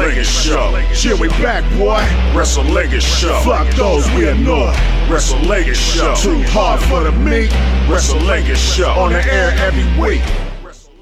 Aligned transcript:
Wrestling 0.00 0.24
Show. 0.24 0.76
Here 0.94 1.16
we 1.16 1.28
back, 1.28 1.62
boy. 1.78 2.00
Wrestling 2.34 2.90
Show. 3.00 3.38
Fuck 3.40 3.68
those 3.74 4.08
we 4.12 4.28
annoy. 4.28 4.72
Wrestling 5.10 5.74
Show. 5.74 6.14
Too 6.14 6.42
hard 6.44 6.80
for 6.80 7.04
the 7.04 7.12
meat. 7.12 7.52
Wrestling 7.86 8.46
Show. 8.54 8.88
On 8.92 9.12
the 9.12 9.22
air 9.30 9.50
every 9.58 9.84
week. 10.00 10.22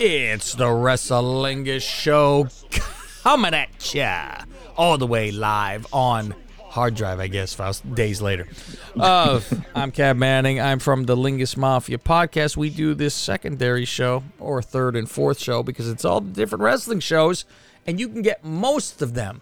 It's 0.01 0.55
the 0.55 0.65
Wrestlingus 0.65 1.83
Show 1.83 2.49
coming 3.23 3.55
at 3.55 3.95
ya 3.95 4.43
all 4.77 4.99
the 4.99 5.07
way 5.07 5.31
live 5.31 5.87
on 5.93 6.35
hard 6.59 6.97
drive, 6.97 7.21
I 7.21 7.29
guess, 7.29 7.55
Faust, 7.55 7.95
days 7.95 8.21
later. 8.21 8.49
Uh, 8.99 9.41
I'm 9.77 9.93
Cab 9.93 10.17
Manning. 10.17 10.61
I'm 10.61 10.81
from 10.81 11.05
the 11.05 11.17
Lingus 11.17 11.57
Mafia 11.57 11.99
podcast. 11.99 12.57
We 12.57 12.69
do 12.69 12.95
this 12.95 13.15
secondary 13.15 13.85
show, 13.85 14.25
or 14.41 14.61
third 14.61 14.97
and 14.97 15.09
fourth 15.09 15.39
show, 15.39 15.63
because 15.63 15.89
it's 15.89 16.05
all 16.05 16.21
the 16.21 16.33
different 16.33 16.63
wrestling 16.63 17.01
shows, 17.01 17.45
and 17.89 17.99
you 17.99 18.09
can 18.09 18.21
get 18.21 18.45
most 18.45 19.01
of 19.01 19.15
them. 19.15 19.41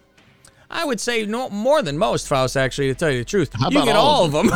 I 0.70 0.84
would 0.84 1.00
say 1.00 1.26
no 1.26 1.50
more 1.50 1.82
than 1.82 1.98
most, 1.98 2.28
Faust, 2.28 2.56
actually, 2.56 2.86
to 2.88 2.94
tell 2.94 3.10
you 3.10 3.18
the 3.18 3.24
truth. 3.24 3.52
How 3.52 3.70
you 3.70 3.84
get 3.84 3.96
all 3.96 4.06
all 4.06 4.24
of 4.24 4.32
them. 4.32 4.46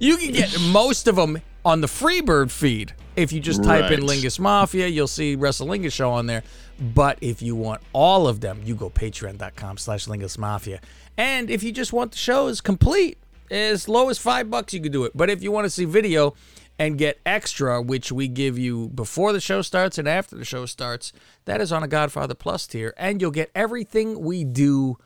you 0.00 0.16
can 0.16 0.32
get 0.32 0.58
most 0.72 1.06
of 1.06 1.16
them 1.16 1.42
on 1.66 1.82
the 1.82 1.86
Freebird 1.86 2.50
feed. 2.50 2.94
If 3.14 3.30
you 3.32 3.40
just 3.40 3.62
type 3.62 3.90
in 3.90 4.00
Lingus 4.00 4.40
Mafia, 4.40 4.86
you'll 4.86 5.06
see 5.06 5.36
Wrestlingus 5.36 5.92
Show 5.92 6.10
on 6.10 6.24
there. 6.26 6.44
But 6.80 7.18
if 7.20 7.42
you 7.42 7.56
want 7.56 7.82
all 7.92 8.26
of 8.26 8.40
them, 8.40 8.62
you 8.64 8.74
go 8.74 8.88
patreon.com 8.88 9.76
slash 9.76 10.06
Lingus 10.06 10.38
Mafia. 10.38 10.80
And 11.18 11.50
if 11.50 11.62
you 11.62 11.72
just 11.72 11.92
want 11.92 12.12
the 12.12 12.18
shows 12.18 12.62
complete, 12.62 13.18
as 13.50 13.86
low 13.86 14.08
as 14.08 14.18
five 14.18 14.48
bucks, 14.48 14.72
you 14.72 14.80
can 14.80 14.92
do 14.92 15.04
it. 15.04 15.12
But 15.14 15.28
if 15.28 15.42
you 15.42 15.52
want 15.52 15.66
to 15.66 15.70
see 15.70 15.84
video 15.84 16.34
and 16.78 16.96
get 16.96 17.20
extra, 17.26 17.82
which 17.82 18.12
we 18.12 18.28
give 18.28 18.58
you 18.58 18.88
before 18.88 19.32
the 19.32 19.40
show 19.40 19.62
starts 19.62 19.98
and 19.98 20.08
after 20.08 20.36
the 20.36 20.44
show 20.44 20.64
starts, 20.66 21.12
that 21.44 21.60
is 21.60 21.72
on 21.72 21.82
a 21.82 21.88
Godfather 21.88 22.34
Plus 22.34 22.66
tier. 22.66 22.94
And 22.96 23.20
you'll 23.20 23.30
get 23.30 23.50
everything 23.54 24.20
we 24.20 24.44
do 24.44 24.96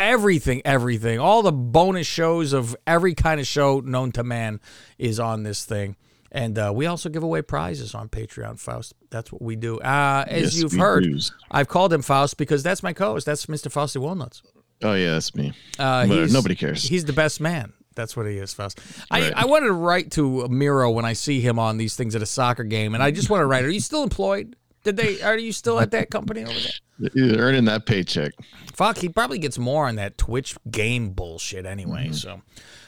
everything, 0.00 0.62
everything, 0.64 1.18
all 1.20 1.42
the 1.42 1.52
bonus 1.52 2.06
shows 2.06 2.52
of 2.52 2.76
every 2.86 3.14
kind 3.14 3.40
of 3.40 3.46
show 3.46 3.80
known 3.80 4.10
to 4.12 4.24
man 4.24 4.60
is 4.98 5.20
on 5.20 5.44
this 5.44 5.64
thing. 5.64 5.96
And 6.32 6.58
uh, 6.58 6.72
we 6.74 6.86
also 6.86 7.08
give 7.10 7.22
away 7.22 7.42
prizes 7.42 7.94
on 7.94 8.08
Patreon, 8.08 8.58
Faust. 8.58 8.94
That's 9.10 9.30
what 9.30 9.42
we 9.42 9.54
do. 9.54 9.78
Uh, 9.78 10.24
as 10.26 10.54
Yes, 10.54 10.62
you've 10.62 10.80
heard, 10.80 11.04
do. 11.04 11.18
I've 11.50 11.68
called 11.68 11.92
him 11.92 12.00
Faust 12.02 12.38
because 12.38 12.62
that's 12.62 12.82
my 12.82 12.94
co-host. 12.94 13.26
That's 13.26 13.46
Mr. 13.46 13.70
Fausty 13.70 13.98
Walnuts. 13.98 14.42
Oh 14.82 14.94
yeah, 14.94 15.12
that's 15.12 15.34
me. 15.34 15.52
Uh, 15.78 16.06
But 16.06 16.30
nobody 16.30 16.54
cares. 16.56 16.82
He's 16.82 17.04
the 17.04 17.12
best 17.12 17.40
man. 17.40 17.74
That's 17.94 18.16
what 18.16 18.26
he 18.26 18.38
is, 18.38 18.52
Faust. 18.52 18.80
Right. 19.10 19.32
I, 19.34 19.42
I 19.42 19.44
wanted 19.46 19.66
to 19.66 19.72
write 19.72 20.10
to 20.12 20.48
Miro 20.48 20.90
when 20.90 21.04
I 21.04 21.12
see 21.12 21.40
him 21.40 21.58
on 21.58 21.76
these 21.76 21.96
things 21.96 22.14
at 22.14 22.22
a 22.22 22.26
soccer 22.26 22.64
game, 22.64 22.94
and 22.94 23.02
I 23.02 23.10
just 23.10 23.30
want 23.30 23.42
to 23.42 23.46
write, 23.46 23.64
are 23.64 23.70
you 23.70 23.80
still 23.80 24.02
employed? 24.02 24.56
Did 24.84 24.96
they? 24.96 25.22
Are 25.22 25.38
you 25.38 25.52
still 25.52 25.78
at 25.78 25.92
that 25.92 26.10
company 26.10 26.42
over 26.42 26.52
there? 26.52 27.10
You're 27.14 27.38
earning 27.38 27.64
that 27.66 27.86
paycheck. 27.86 28.32
Fuck, 28.74 28.98
he 28.98 29.08
probably 29.08 29.38
gets 29.38 29.58
more 29.58 29.86
on 29.86 29.96
that 29.96 30.18
Twitch 30.18 30.56
game 30.70 31.10
bullshit 31.10 31.66
anyway. 31.66 32.10
So, 32.12 32.42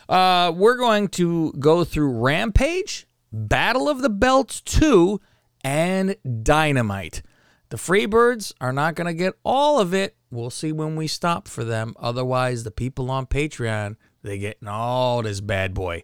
uh, 0.09 0.53
we're 0.55 0.77
going 0.77 1.09
to 1.09 1.53
go 1.59 1.85
through 1.85 2.19
Rampage, 2.19 3.07
Battle 3.33 3.89
of 3.89 4.03
the 4.03 4.11
Belts 4.11 4.61
2, 4.63 5.21
and 5.63 6.17
Dynamite. 6.43 7.23
The 7.71 7.77
Freebirds 7.77 8.53
are 8.61 8.73
not 8.73 8.95
going 8.95 9.07
to 9.07 9.15
get 9.15 9.35
all 9.45 9.81
of 9.81 9.95
it. 9.95 10.17
We'll 10.31 10.51
see 10.51 10.73
when 10.73 10.97
we 10.97 11.07
stop 11.07 11.49
for 11.49 11.65
them. 11.65 11.95
Otherwise, 11.99 12.65
the 12.65 12.71
people 12.71 13.11
on 13.11 13.27
Patreon, 13.27 13.97
they 14.25 14.39
getting 14.39 14.67
all 14.69 15.23
this 15.23 15.41
bad 15.41 15.75
boy. 15.75 16.03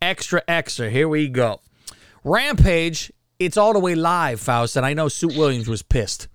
Extra, 0.00 0.42
extra. 0.46 0.90
Here 0.90 1.08
we 1.08 1.28
go. 1.28 1.60
Rampage, 2.22 3.12
it's 3.38 3.56
all 3.56 3.72
the 3.72 3.80
way 3.80 3.94
live, 3.94 4.40
Faust, 4.40 4.76
and 4.76 4.86
I 4.86 4.94
know 4.94 5.08
Suit 5.08 5.36
Williams 5.36 5.68
was 5.68 5.82
pissed. 5.82 6.28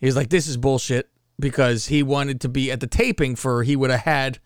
He's 0.00 0.14
like, 0.16 0.28
this 0.28 0.46
is 0.46 0.56
bullshit 0.56 1.08
because 1.40 1.86
he 1.86 2.02
wanted 2.02 2.40
to 2.42 2.48
be 2.48 2.70
at 2.70 2.80
the 2.80 2.86
taping 2.86 3.34
for 3.34 3.62
he 3.62 3.74
would 3.74 3.90
have 3.90 4.00
had 4.00 4.38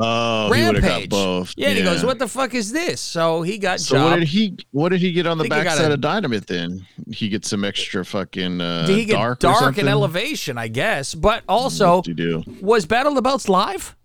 Oh, 0.00 0.52
he 0.52 0.64
would 0.64 0.76
have 0.76 0.84
got 0.84 0.90
Rampage. 0.90 1.10
both. 1.10 1.54
Yeah, 1.56 1.68
and 1.70 1.78
he 1.78 1.82
goes, 1.82 2.04
what 2.04 2.20
the 2.20 2.28
fuck 2.28 2.54
is 2.54 2.70
this? 2.70 3.00
So 3.00 3.42
he 3.42 3.58
got 3.58 3.80
So 3.80 4.04
what 4.04 4.20
did 4.20 4.28
he? 4.28 4.56
What 4.70 4.90
did 4.90 5.00
he 5.00 5.10
get 5.12 5.26
on 5.26 5.38
the 5.38 5.48
backside 5.48 5.90
of 5.90 6.00
Dynamite? 6.00 6.46
Then 6.46 6.86
he 7.10 7.28
gets 7.28 7.50
some 7.50 7.64
extra 7.64 8.04
fucking 8.04 8.60
uh, 8.60 8.86
Did 8.86 8.96
he 8.96 9.04
get 9.06 9.14
dark, 9.14 9.40
dark, 9.40 9.76
and 9.76 9.88
elevation, 9.88 10.56
I 10.56 10.68
guess. 10.68 11.16
But 11.16 11.42
also, 11.48 11.96
What 11.96 12.04
do 12.04 12.10
you 12.12 12.14
do? 12.14 12.44
was 12.60 12.86
Battle 12.86 13.10
of 13.10 13.16
the 13.16 13.22
Belts 13.22 13.48
live? 13.48 13.96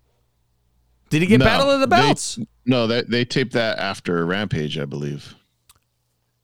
Did 1.13 1.21
he 1.21 1.27
get 1.27 1.37
No, 1.41 1.45
Battle 1.45 1.69
of 1.69 1.79
the 1.79 1.85
they- 1.85 1.95
Belts? 1.95 2.39
No, 2.65 2.87
they 2.87 3.03
they 3.03 3.23
taped 3.23 3.53
that 3.53 3.77
after 3.77 4.25
Rampage, 4.25 4.79
I 4.79 4.85
believe. 4.85 5.35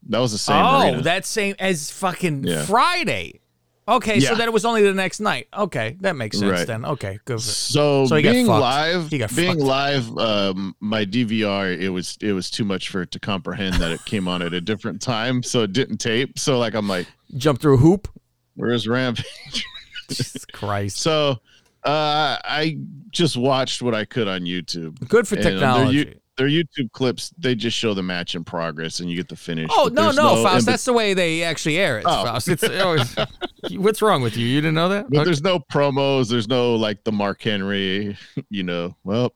That 0.09 0.19
was 0.19 0.31
the 0.31 0.38
same. 0.38 0.57
oh, 0.63 0.81
arena. 0.84 1.02
that 1.02 1.25
same 1.25 1.56
as 1.57 1.90
fucking 1.91 2.44
Yeah. 2.44 2.66
Friday. 2.66 3.41
Okay, 3.88 4.19
so 4.19 4.31
Yeah. 4.34 4.38
then 4.38 4.47
it 4.47 4.53
was 4.53 4.66
only 4.66 4.84
the 4.84 4.94
next 4.94 5.19
night. 5.19 5.47
Okay, 5.57 5.97
that 6.02 6.16
makes 6.16 6.38
sense 6.38 6.52
Right. 6.52 6.68
then. 6.68 6.85
Okay, 6.85 7.18
good. 7.25 7.41
So, 7.41 8.06
So 8.06 8.22
being 8.22 8.46
live, 8.46 9.09
He 9.09 9.18
got 9.18 9.35
being 9.35 9.53
fucked. 9.53 9.62
live, 9.62 10.18
um, 10.19 10.75
my 10.80 11.03
DVR 11.06 11.72
it 11.72 11.90
was 11.90 12.16
it 12.22 12.34
was 12.34 12.51
too 12.51 12.63
much 12.63 12.90
for 12.90 13.01
it 13.01 13.09
to 13.13 13.19
comprehend 13.19 13.75
that 13.78 13.91
it 13.91 14.06
came 14.06 14.28
on 14.28 14.44
at 14.44 14.53
a 14.53 14.62
different 14.62 15.01
time, 15.01 15.41
so 15.41 15.63
it 15.63 15.74
didn't 15.74 15.97
tape. 15.97 16.38
So 16.38 16.59
like 16.59 16.75
I'm 16.75 16.88
like, 16.88 17.07
Jump 17.38 17.59
through 17.59 17.75
a 17.75 17.78
hoop. 17.78 18.07
where's 18.53 18.88
Rampage? 18.88 19.66
Jesus 20.09 20.46
Christ. 20.46 20.97
so 21.00 21.40
uh, 21.84 22.38
I 22.44 22.78
just 23.12 23.38
watched 23.38 23.82
what 23.82 23.96
I 23.96 24.06
could 24.06 24.28
on 24.28 24.42
YouTube. 24.42 25.08
Good 25.08 25.28
for 25.28 25.36
And, 25.36 25.46
um, 25.46 25.52
technology. 25.54 26.04
Their, 26.04 26.14
their 26.38 26.48
YouTube 26.48 26.92
clips, 26.94 27.34
they 27.38 27.54
just 27.56 27.76
show 27.78 27.94
the 27.94 28.02
match 28.04 28.34
in 28.36 28.44
progress, 28.46 29.00
and 29.02 29.10
you 29.10 29.16
get 29.18 29.28
the 29.28 29.36
finish. 29.36 29.70
Oh 29.72 29.86
but 29.86 29.94
no, 29.94 30.12
no, 30.12 30.44
Faust. 30.44 30.60
in- 30.60 30.72
That's 30.72 30.86
the 30.86 30.94
way 30.94 31.14
they 31.14 31.44
actually 31.44 31.78
air 31.78 32.00
it, 32.00 32.06
Oh. 32.08 32.24
Faust. 32.26 32.48
It's, 32.48 32.64
always, 32.64 33.16
what's 33.78 34.02
wrong 34.02 34.22
with 34.22 34.38
you? 34.38 34.46
You 34.48 34.62
didn't 34.62 34.76
know 34.76 34.88
that? 34.90 35.10
But 35.10 35.18
Okay. 35.20 35.26
there's 35.26 35.42
no 35.42 35.60
promos. 35.60 36.30
There's 36.30 36.48
no 36.48 36.76
like 36.76 37.04
the 37.04 37.12
Mark 37.12 37.42
Henry. 37.42 38.18
You 38.50 38.64
know, 38.64 38.96
well, 39.04 39.34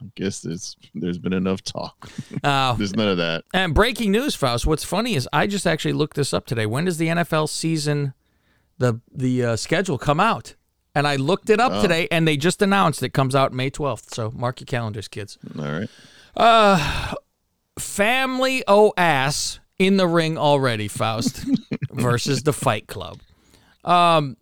I 0.00 0.06
guess 0.14 0.40
there's 0.42 0.76
there's 0.94 1.18
been 1.18 1.32
enough 1.32 1.62
talk. 1.62 2.08
Uh, 2.44 2.74
There's 2.74 2.94
none 2.94 3.08
of 3.08 3.16
that. 3.16 3.44
and 3.54 3.74
breaking 3.74 4.12
news, 4.12 4.34
Faust. 4.34 4.66
What's 4.66 4.84
funny 4.84 5.14
is 5.14 5.28
I 5.32 5.46
just 5.48 5.66
actually 5.66 5.94
looked 5.94 6.16
this 6.16 6.32
up 6.34 6.46
today. 6.46 6.66
When 6.66 6.84
does 6.84 6.98
the 6.98 7.08
NFL 7.08 7.48
season, 7.48 8.12
the 8.78 9.00
the 9.12 9.44
uh, 9.44 9.56
schedule 9.56 9.96
come 9.98 10.20
out? 10.20 10.54
And 10.94 11.06
I 11.06 11.16
looked 11.16 11.48
it 11.50 11.58
up 11.58 11.72
Oh. 11.74 11.82
today, 11.82 12.06
and 12.10 12.28
they 12.28 12.36
just 12.36 12.60
announced 12.60 13.02
it 13.02 13.14
comes 13.14 13.34
out 13.34 13.52
May 13.52 13.70
12th. 13.70 14.12
So 14.14 14.30
mark 14.34 14.60
your 14.60 14.66
calendars, 14.66 15.08
kids. 15.08 15.38
All 15.58 15.64
right. 15.64 15.88
Uh, 16.36 17.14
Family 17.78 18.62
O 18.68 18.92
ass 18.96 19.58
in 19.78 19.96
the 19.96 20.06
ring 20.06 20.36
already, 20.36 20.88
Faust, 20.88 21.44
versus 21.90 22.42
the 22.42 22.52
Fight 22.52 22.86
Club. 22.86 23.20
Um, 23.84 24.36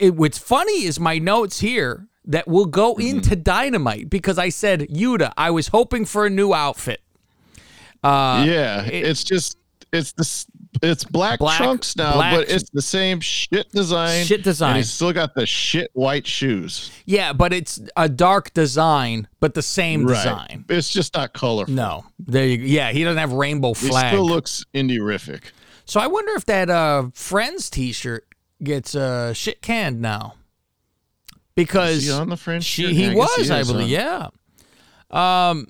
it, 0.00 0.14
what's 0.16 0.38
funny 0.38 0.84
is 0.84 0.98
my 0.98 1.18
notes 1.18 1.60
here 1.60 2.08
that 2.24 2.48
will 2.48 2.66
go 2.66 2.94
Mm-hmm. 2.94 3.18
into 3.18 3.36
Dynamite 3.36 4.10
because 4.10 4.38
I 4.38 4.48
said 4.48 4.80
Yuta. 4.88 5.32
I 5.36 5.50
was 5.52 5.68
hoping 5.68 6.04
for 6.04 6.26
a 6.26 6.30
new 6.30 6.52
outfit. 6.52 7.00
Uh, 8.02 8.44
yeah, 8.46 8.84
it- 8.84 9.04
it's 9.06 9.22
just 9.24 9.56
it's 9.92 10.12
this 10.12 10.46
it's 10.82 11.04
black, 11.04 11.38
Black- 11.38 11.56
trunks 11.56 11.96
now, 11.96 12.14
black- 12.14 12.34
but 12.36 12.50
it's 12.50 12.68
the 12.70 12.82
same 12.82 13.20
shit 13.20 13.70
design. 13.72 14.24
Shit 14.26 14.42
design. 14.42 14.70
And 14.70 14.76
he's 14.78 14.92
still 14.92 15.12
got 15.12 15.34
the 15.34 15.46
shit 15.46 15.90
white 15.94 16.26
shoes. 16.26 16.90
Yeah, 17.04 17.32
but 17.32 17.52
it's 17.52 17.80
a 17.96 18.08
dark 18.08 18.52
design, 18.54 19.28
but 19.40 19.54
the 19.54 19.62
same 19.62 20.06
design. 20.06 20.64
It's 20.68 20.90
just 20.90 21.14
not 21.14 21.32
colorful. 21.32 21.74
No, 21.74 22.04
there 22.18 22.46
you. 22.46 22.58
Yeah, 22.58 22.90
he 22.92 23.04
doesn't 23.04 23.18
have 23.18 23.32
rainbow 23.32 23.74
He 23.74 23.88
flag. 23.88 24.12
still 24.12 24.26
looks 24.26 24.64
indie-rific. 24.74 25.42
so 25.84 26.00
I 26.00 26.06
wonder 26.06 26.32
if 26.32 26.44
that 26.46 26.68
uh, 26.70 27.08
Friends 27.14 27.70
T-shirt 27.70 28.26
gets 28.62 28.94
uh, 28.94 29.32
shit 29.34 29.62
canned 29.62 30.00
now 30.00 30.34
because 31.54 32.04
he 32.04 32.10
on 32.10 32.28
the 32.28 32.36
Friends. 32.36 32.64
She, 32.64 32.82
shirt? 32.84 32.92
he 32.92 33.04
Yeah, 33.04 33.10
I 33.10 33.14
guess 33.14 33.38
was, 33.38 33.50
I 33.50 33.62
believe. 33.64 33.98
huh? 33.98 34.30
Yeah. 35.12 35.48
Um. 35.50 35.68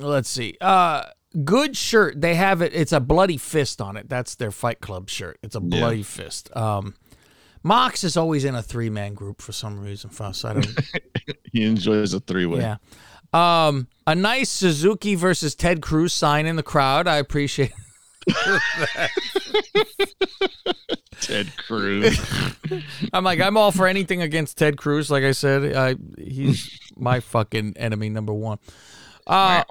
Let's 0.00 0.28
see. 0.28 0.56
Uh, 0.60 1.04
good 1.44 1.76
shirt. 1.76 2.20
They 2.20 2.34
have 2.34 2.62
it. 2.62 2.72
It's 2.74 2.92
a 2.92 3.00
bloody 3.00 3.36
fist 3.38 3.80
on 3.80 3.96
it. 3.96 4.08
That's 4.08 4.34
their 4.36 4.50
Fight 4.50 4.80
Club 4.80 5.08
shirt. 5.10 5.38
It's 5.42 5.56
a 5.56 5.60
Yeah. 5.60 5.80
bloody 5.80 6.02
fist. 6.02 6.54
Um, 6.56 6.94
Mox 7.62 8.04
is 8.04 8.16
always 8.16 8.44
in 8.44 8.54
a 8.54 8.62
three 8.62 8.90
man 8.90 9.14
group 9.14 9.40
for 9.40 9.52
some 9.52 9.80
reason. 9.80 10.10
Fuss. 10.10 10.44
I 10.44 10.54
don't. 10.54 10.66
He 11.52 11.62
enjoys 11.64 12.12
a 12.14 12.20
three-way. 12.20 12.60
yeah. 12.60 12.76
Um, 13.32 13.86
a 14.08 14.14
nice 14.14 14.50
Suzuki 14.50 15.14
versus 15.14 15.54
Ted 15.54 15.80
Cruz 15.82 16.12
sign 16.12 16.46
in 16.46 16.56
the 16.56 16.64
crowd. 16.64 17.06
I 17.06 17.18
appreciate. 17.18 17.72
That. 18.26 19.10
Ted 21.20 21.56
Cruz. 21.56 22.18
I'm 23.12 23.24
like, 23.24 23.40
I'm 23.40 23.56
all 23.56 23.72
for 23.72 23.86
anything 23.86 24.22
against 24.22 24.58
Ted 24.58 24.76
Cruz. 24.76 25.10
Like 25.10 25.24
I 25.24 25.32
said, 25.32 25.74
I, 25.76 25.96
he's 26.20 26.78
my 26.96 27.20
fucking 27.20 27.74
enemy 27.76 28.08
number 28.10 28.34
one. 28.34 28.58
Uh, 29.26 29.62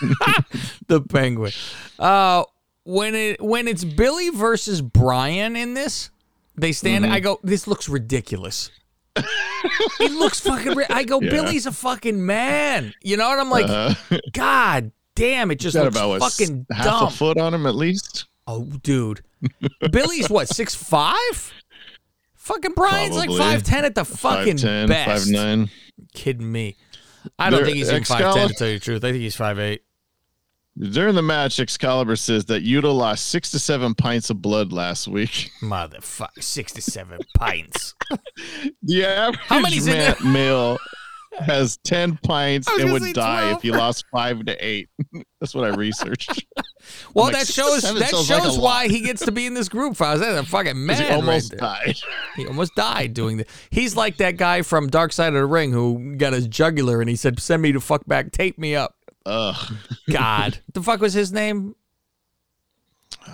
the 0.88 1.00
penguin. 1.00 1.52
Uh, 1.98 2.44
when 2.84 3.14
it 3.14 3.40
when 3.40 3.68
it's 3.68 3.84
Billy 3.84 4.30
versus 4.30 4.80
Brian 4.80 5.56
in 5.56 5.74
this, 5.74 6.10
they 6.56 6.72
stand. 6.72 7.04
Mm-hmm. 7.04 7.14
I 7.14 7.20
go, 7.20 7.40
this 7.42 7.66
looks 7.66 7.88
ridiculous. 7.88 8.70
it 9.16 10.12
looks 10.12 10.40
fucking. 10.40 10.74
Ri- 10.74 10.86
I 10.90 11.04
go, 11.04 11.20
Yeah. 11.22 11.30
Billy's 11.30 11.66
a 11.66 11.72
fucking 11.72 12.24
man. 12.24 12.92
You 13.02 13.16
know 13.16 13.28
what 13.28 13.38
I'm 13.38 13.50
like? 13.50 13.66
Uh, 13.68 13.94
God 14.32 14.92
damn, 15.14 15.50
it 15.50 15.60
just 15.60 15.76
looks 15.76 15.96
about 15.96 16.20
fucking 16.20 16.66
half 16.70 16.84
dumb. 16.84 17.06
a 17.06 17.10
foot 17.10 17.38
on 17.38 17.54
him 17.54 17.66
at 17.66 17.74
least. 17.74 18.26
Oh, 18.46 18.64
dude. 18.82 19.22
Billy's 19.90 20.28
what, 20.28 20.48
six 20.48 20.74
five? 20.74 21.52
Fucking 22.34 22.72
Brian's 22.72 23.16
Probably. 23.16 23.38
like 23.38 23.52
five 23.52 23.62
ten 23.62 23.84
at 23.86 23.94
the 23.94 24.04
fucking 24.04 24.56
5'10", 24.56 24.88
best. 24.88 25.30
5'9". 25.30 25.70
Kidding 26.12 26.52
me. 26.52 26.76
I 27.38 27.50
don't 27.50 27.64
think 27.64 27.76
he's 27.76 27.90
even 27.90 28.04
five 28.04 28.34
ten 28.34 28.48
to 28.48 28.54
tell 28.54 28.68
you 28.68 28.74
the 28.78 28.84
truth. 28.84 29.04
I 29.04 29.10
think 29.12 29.22
he's 29.22 29.36
five 29.36 29.58
eight. 29.58 29.82
During 30.76 31.14
the 31.14 31.22
match, 31.22 31.60
Excalibur 31.60 32.16
says 32.16 32.46
that 32.46 32.64
Yuta 32.64 32.92
lost 32.92 33.28
six 33.28 33.50
to 33.52 33.60
seven 33.60 33.94
pints 33.94 34.28
of 34.30 34.42
blood 34.42 34.72
last 34.72 35.06
week. 35.06 35.50
Motherfucker, 35.62 36.42
sixty 36.42 36.80
seven 36.80 37.20
pints. 37.36 37.94
The 38.82 39.04
average 39.04 39.40
How 39.46 39.60
many's 39.60 39.86
in 39.86 39.92
ma- 39.96 40.14
there? 40.14 40.32
male 40.32 40.78
has 41.40 41.78
10 41.78 42.18
pints 42.22 42.68
and 42.78 42.92
would 42.92 43.12
die 43.12 43.42
12. 43.50 43.56
if 43.56 43.62
he 43.62 43.70
lost 43.72 44.04
five 44.12 44.44
to 44.44 44.56
eight. 44.64 44.88
That's 45.40 45.54
what 45.54 45.64
I 45.64 45.74
researched. 45.74 46.44
Well, 47.14 47.26
like, 47.26 47.34
that 47.34 47.46
shows 47.46 47.82
that 47.82 47.96
sounds 48.10 48.30
like 48.30 48.42
shows 48.42 48.58
why 48.58 48.88
he 48.88 49.00
gets 49.00 49.24
to 49.24 49.32
be 49.32 49.46
in 49.46 49.54
this 49.54 49.68
group. 49.68 50.00
I 50.00 50.14
was 50.14 50.22
a 50.22 50.42
fucking 50.44 50.74
man. 50.86 51.02
he 51.02 51.08
almost 51.10 51.52
right 51.52 51.60
died. 51.60 51.96
He 52.36 52.46
almost 52.46 52.74
died 52.74 53.14
doing 53.14 53.38
this. 53.38 53.46
He's 53.70 53.96
like 53.96 54.16
that 54.18 54.36
guy 54.36 54.62
from 54.62 54.88
Dark 54.88 55.12
Side 55.12 55.28
of 55.28 55.34
the 55.34 55.46
Ring 55.46 55.72
who 55.72 56.16
got 56.16 56.32
his 56.32 56.46
jugular 56.48 57.00
and 57.00 57.08
he 57.08 57.16
said, 57.16 57.40
"Send 57.40 57.62
me 57.62 57.72
to 57.72 57.80
fuck 57.80 58.06
back, 58.06 58.32
tape 58.32 58.58
me 58.58 58.74
up." 58.74 58.96
Ugh. 59.26 59.74
God, 60.10 60.58
What 60.66 60.74
the 60.74 60.82
fuck 60.82 61.00
was 61.00 61.14
his 61.14 61.32
name? 61.32 61.74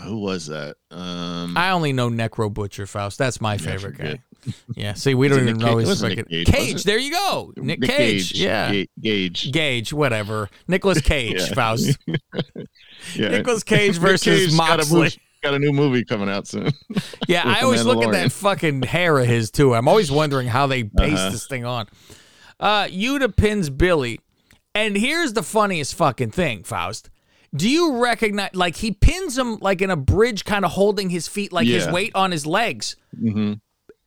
Who 0.04 0.19
was 0.19 0.46
that? 0.46 0.76
Um, 0.90 1.56
I 1.56 1.70
only 1.70 1.92
know 1.92 2.08
Necro 2.08 2.52
Butcher 2.52 2.87
Faust. 2.87 3.19
That's 3.19 3.40
my 3.40 3.58
favorite 3.58 3.98
guy. 3.98 4.20
Yeah. 4.75 4.94
See, 4.94 5.14
we 5.14 5.28
don't 5.28 5.40
even 5.42 5.58
know 5.58 5.76
Cage? 5.78 5.87
his 5.88 6.00
fucking 6.00 6.25
Cage. 6.25 6.46
Cage, 6.46 6.82
there 6.84 6.98
you 6.98 7.10
go, 7.12 7.52
Nick, 7.56 7.81
Nick 7.81 7.90
Cage. 7.90 8.32
Yeah. 8.32 8.72
Ga- 8.72 8.88
Gage. 9.00 9.52
Gage, 9.52 9.92
whatever. 9.92 10.48
Nicholas 10.69 11.00
Cage, 11.00 11.40
Yeah. 11.40 11.54
Faust. 11.54 11.98
Yeah. 13.14 13.28
Nicholas 13.28 13.62
Cage 13.62 13.96
versus 13.98 14.48
Cage 14.48 14.56
got 14.56 14.75
a, 14.75 14.76
Moxley. 14.78 15.10
got 15.42 15.54
a 15.54 15.58
new 15.58 15.72
movie 15.72 16.04
coming 16.04 16.28
out 16.28 16.46
soon. 16.46 16.70
Yeah, 17.28 17.42
I 17.44 17.60
always 17.62 17.84
look 17.84 18.02
at 18.04 18.12
that 18.12 18.32
fucking 18.32 18.82
hair 18.82 19.19
of 19.19 19.26
his 19.26 19.50
too. 19.50 19.75
I'm 19.75 19.88
always 19.88 20.10
wondering 20.10 20.48
how 20.48 20.66
they 20.66 20.82
base 20.82 21.14
Uh-huh. 21.19 21.31
this 21.31 21.46
thing 21.46 21.64
on. 21.64 21.87
Uh, 22.58 22.84
Yuta 22.87 23.34
pins 23.34 23.70
Billy, 23.70 24.20
and 24.75 24.96
here's 24.96 25.32
the 25.32 25.42
funniest 25.42 25.94
fucking 25.94 26.31
thing, 26.32 26.62
Faust. 26.62 27.08
Do 27.55 27.69
you 27.69 27.97
recognize? 28.02 28.50
Like 28.55 28.76
he 28.76 28.93
pins 28.93 29.37
him 29.37 29.56
like 29.61 29.82
in 29.82 29.91
a 29.91 29.97
bridge, 29.97 30.44
kind 30.44 30.64
of 30.64 30.70
holding 30.73 31.11
his 31.11 31.26
feet, 31.26 31.52
like 31.52 31.67
his 31.67 31.88
weight 31.88 32.12
on 32.14 32.31
his 32.31 32.47
legs. 32.47 32.97
hmm 33.19 33.55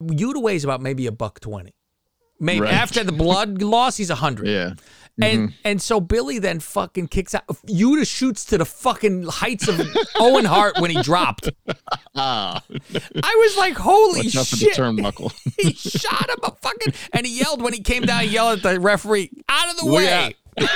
Yuta 0.02 0.42
weighs 0.42 0.64
about 0.66 0.82
maybe 0.82 1.08
a 1.08 1.12
buck 1.12 1.40
twenty. 1.40 1.74
Maybe 2.40 2.62
Right. 2.62 2.74
after 2.74 3.04
the 3.04 3.12
blood 3.14 3.62
loss, 3.62 3.96
he's 3.98 4.10
a 4.10 4.16
hundred. 4.16 4.48
Yeah. 4.48 4.74
And 5.22 5.54
and 5.64 5.82
so 5.82 6.02
Billy 6.02 6.40
then 6.40 6.60
fucking 6.60 7.08
kicks 7.10 7.36
out. 7.36 7.46
Yuta 7.68 8.06
shoots 8.08 8.44
to 8.46 8.58
the 8.58 8.66
fucking 8.66 9.24
heights 9.28 9.68
of 9.68 9.80
Owen 10.16 10.44
Hart 10.46 10.80
when 10.80 10.90
he 10.90 11.02
dropped. 11.04 11.50
Ah, 12.16 12.64
I 12.70 13.36
was 13.46 13.58
like, 13.58 13.76
holy 13.78 14.22
watch 14.24 14.36
out 14.36 14.48
for 14.48 14.56
the 14.56 14.66
shit! 14.66 14.76
he 15.62 15.74
shot 15.74 16.30
him 16.30 16.38
a 16.44 16.52
fucking 16.52 16.94
and 17.14 17.26
he 17.28 17.40
yelled 17.40 17.62
when 17.62 17.74
he 17.74 17.82
came 17.82 18.04
down. 18.04 18.24
He 18.24 18.30
yelled 18.30 18.58
at 18.58 18.64
the 18.74 18.80
referee, 18.80 19.30
"Out 19.48 19.70
of 19.70 19.78
the 19.78 19.86
Way 19.86 20.34
way!" 20.58 20.68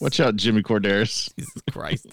Watch 0.00 0.20
out, 0.20 0.36
Jimmy 0.36 0.62
Korderas. 0.62 1.30
Jesus 1.38 1.62
Christ. 1.70 2.06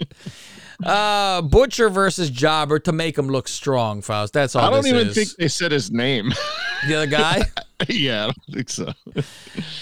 Uh, 0.83 1.41
Butcher 1.41 1.89
versus 1.89 2.29
Jobber 2.29 2.79
to 2.79 2.91
make 2.91 3.17
him 3.17 3.27
look 3.27 3.47
strong. 3.47 4.01
Faust. 4.01 4.33
That's 4.33 4.55
all. 4.55 4.65
I 4.65 4.69
don't 4.69 4.87
even 4.87 5.07
is. 5.07 5.15
think 5.15 5.29
they 5.37 5.47
said 5.47 5.71
his 5.71 5.91
name. 5.91 6.31
the 6.87 6.95
other 6.95 7.07
guy. 7.07 7.43
yeah, 7.89 8.23
I 8.23 8.25
don't 8.25 8.37
think 8.53 8.69
so. 8.69 8.91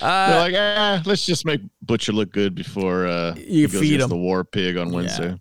Uh, 0.01 0.29
They're 0.31 0.39
like, 0.39 0.53
ah, 0.57 1.03
let's 1.05 1.25
just 1.25 1.45
make 1.45 1.61
Butcher 1.83 2.11
look 2.11 2.31
good 2.31 2.55
before 2.55 3.05
uh, 3.05 3.35
You 3.35 3.43
he 3.43 3.67
goes 3.67 3.79
feed 3.81 4.01
him. 4.01 4.09
the 4.09 4.17
War 4.17 4.43
Pig 4.43 4.75
on 4.75 4.91
Wednesday. 4.91 5.39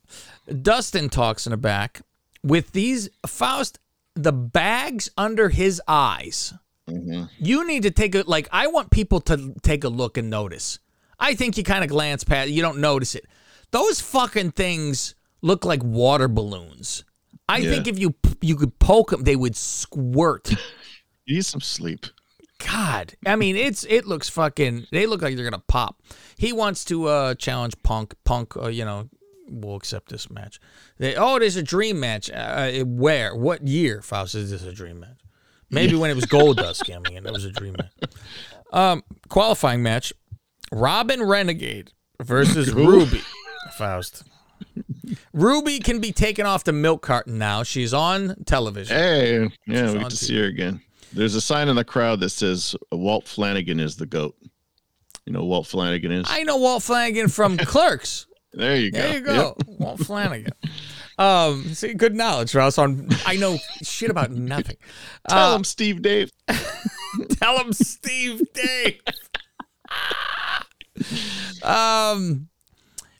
Dustin 0.62 1.08
talks 1.08 1.46
in 1.46 1.50
the 1.52 1.56
back 1.56 2.02
with 2.42 2.72
these 2.72 3.08
Faust. 3.26 3.78
The 4.14 4.32
bags 4.32 5.10
under 5.16 5.48
his 5.48 5.80
eyes. 5.88 6.52
Mhm. 6.88 7.30
You 7.38 7.66
need 7.66 7.84
to 7.84 7.90
take 7.90 8.14
a 8.14 8.22
like. 8.26 8.48
I 8.52 8.66
want 8.66 8.90
people 8.90 9.20
to 9.22 9.54
take 9.62 9.82
a 9.84 9.88
look 9.88 10.18
and 10.18 10.28
notice. 10.28 10.78
I 11.20 11.34
think 11.34 11.56
you 11.58 11.64
kind 11.64 11.84
of 11.84 11.90
glance 11.90 12.24
past. 12.24 12.50
You 12.50 12.62
don't 12.62 12.78
notice 12.78 13.14
it. 13.14 13.26
Those 13.70 14.00
fucking 14.00 14.52
things 14.52 15.14
look 15.42 15.64
like 15.64 15.82
water 15.84 16.26
balloons. 16.28 17.04
I 17.48 17.58
Yeah. 17.58 17.70
think 17.70 17.86
if 17.88 17.98
you 17.98 18.14
you 18.40 18.56
could 18.56 18.78
poke 18.78 19.10
them, 19.10 19.22
they 19.24 19.36
would 19.36 19.56
squirt. 19.56 20.52
You 21.26 21.36
need 21.36 21.44
some 21.44 21.60
sleep. 21.60 22.06
God, 22.58 23.14
I 23.24 23.36
mean, 23.36 23.54
it's 23.54 23.84
it 23.88 24.04
looks 24.04 24.28
fucking. 24.28 24.86
They 24.90 25.06
look 25.06 25.22
like 25.22 25.36
they're 25.36 25.48
gonna 25.48 25.62
pop. 25.68 26.02
He 26.36 26.52
wants 26.52 26.84
to 26.86 27.06
uh 27.06 27.34
challenge 27.34 27.74
Punk. 27.84 28.14
Punk, 28.24 28.56
uh, 28.56 28.66
you 28.68 28.84
know, 28.84 29.08
will 29.48 29.76
accept 29.76 30.08
this 30.10 30.28
match. 30.28 30.58
They, 30.98 31.14
oh, 31.14 31.36
it 31.36 31.42
is 31.42 31.54
a 31.56 31.62
dream 31.62 32.00
match. 32.00 32.30
Uh, 32.32 32.80
where? 32.84 33.36
What 33.36 33.66
year? 33.68 34.02
Faust 34.02 34.34
is 34.34 34.50
this 34.50 34.64
a 34.64 34.72
dream 34.72 34.98
match? 34.98 35.20
Maybe 35.70 35.94
when 35.94 36.10
it 36.10 36.14
was 36.14 36.24
Goldust 36.26 36.84
coming 36.90 37.16
in, 37.16 37.24
it 37.26 37.32
was 37.32 37.44
a 37.44 37.52
dream 37.52 37.76
match. 37.78 37.92
Um, 38.72 39.02
qualifying 39.28 39.82
match: 39.82 40.12
Robyn 40.72 41.22
Renegade 41.22 41.92
versus 42.22 42.72
Ruby. 42.74 43.22
Faust. 43.76 44.24
Ruby 45.32 45.78
can 45.80 46.00
be 46.00 46.12
taken 46.12 46.46
off 46.46 46.64
the 46.64 46.72
milk 46.72 47.02
carton 47.02 47.38
now. 47.38 47.62
She's 47.62 47.92
on 47.94 48.36
television. 48.46 48.96
Hey, 48.96 49.40
yeah, 49.66 49.86
She's 49.86 49.92
we 49.94 49.98
to 50.00 50.06
TV. 50.06 50.12
see 50.12 50.38
her 50.38 50.44
again. 50.46 50.80
There's 51.12 51.34
a 51.34 51.40
sign 51.40 51.68
in 51.68 51.76
the 51.76 51.84
crowd 51.84 52.20
that 52.20 52.28
says 52.30 52.76
Walt 52.92 53.26
Flanagan 53.26 53.80
is 53.80 53.96
the 53.96 54.06
goat. 54.06 54.36
You 55.26 55.32
know 55.32 55.44
Walt 55.44 55.66
Flanagan 55.66 56.12
is. 56.12 56.26
I 56.28 56.44
know 56.44 56.56
Walt 56.56 56.82
Flanagan 56.82 57.28
from 57.28 57.56
Clerks. 57.58 58.26
there 58.52 58.76
you 58.76 58.90
go. 58.92 58.98
There 58.98 59.08
you 59.18 59.24
Yep. 59.24 59.24
go, 59.26 59.56
Walt 59.66 60.00
Flanagan. 60.00 60.52
Um, 61.18 61.64
see, 61.74 61.94
good 61.94 62.14
knowledge, 62.14 62.54
Ross. 62.54 62.78
On 62.78 63.08
I 63.26 63.36
know 63.36 63.58
shit 63.82 64.10
about 64.10 64.30
nothing. 64.30 64.76
Tell 65.28 65.52
Uh, 65.52 65.56
him, 65.56 65.64
Steve 65.64 66.00
Dave. 66.02 66.30
tell 67.30 67.58
him, 67.58 67.72
Steve 67.72 68.42
Dave. 68.54 69.00
Um, 71.62 72.48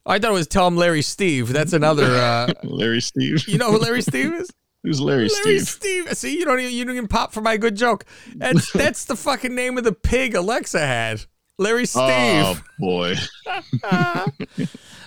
I 0.06 0.18
thought 0.18 0.30
it 0.30 0.32
was 0.32 0.46
Tom 0.46 0.76
Larry 0.76 1.02
Steve. 1.02 1.52
That's 1.52 1.72
another. 1.72 2.04
Uh, 2.04 2.52
Larry 2.64 3.00
Steve. 3.00 3.46
you 3.48 3.58
know 3.58 3.72
who 3.72 3.78
Larry 3.78 4.02
Steve 4.02 4.32
is? 4.34 4.50
Who's 4.82 5.00
Larry, 5.00 5.28
Larry 5.44 5.58
Steve? 5.60 6.04
Steve. 6.06 6.16
See, 6.16 6.38
you 6.38 6.44
don't 6.46 6.58
even 6.58 6.72
you 6.72 6.84
don't 6.86 6.96
even 6.96 7.08
pop 7.08 7.32
for 7.32 7.42
my 7.42 7.58
good 7.58 7.76
joke. 7.76 8.06
That's 8.34 8.72
that's 8.74 9.04
the 9.04 9.16
fucking 9.16 9.54
name 9.54 9.76
of 9.76 9.84
the 9.84 9.92
pig 9.92 10.34
Alexa 10.34 10.80
had. 10.80 11.22
Larry 11.58 11.84
Steve. 11.86 12.02
Oh 12.02 12.60
boy. 12.78 13.14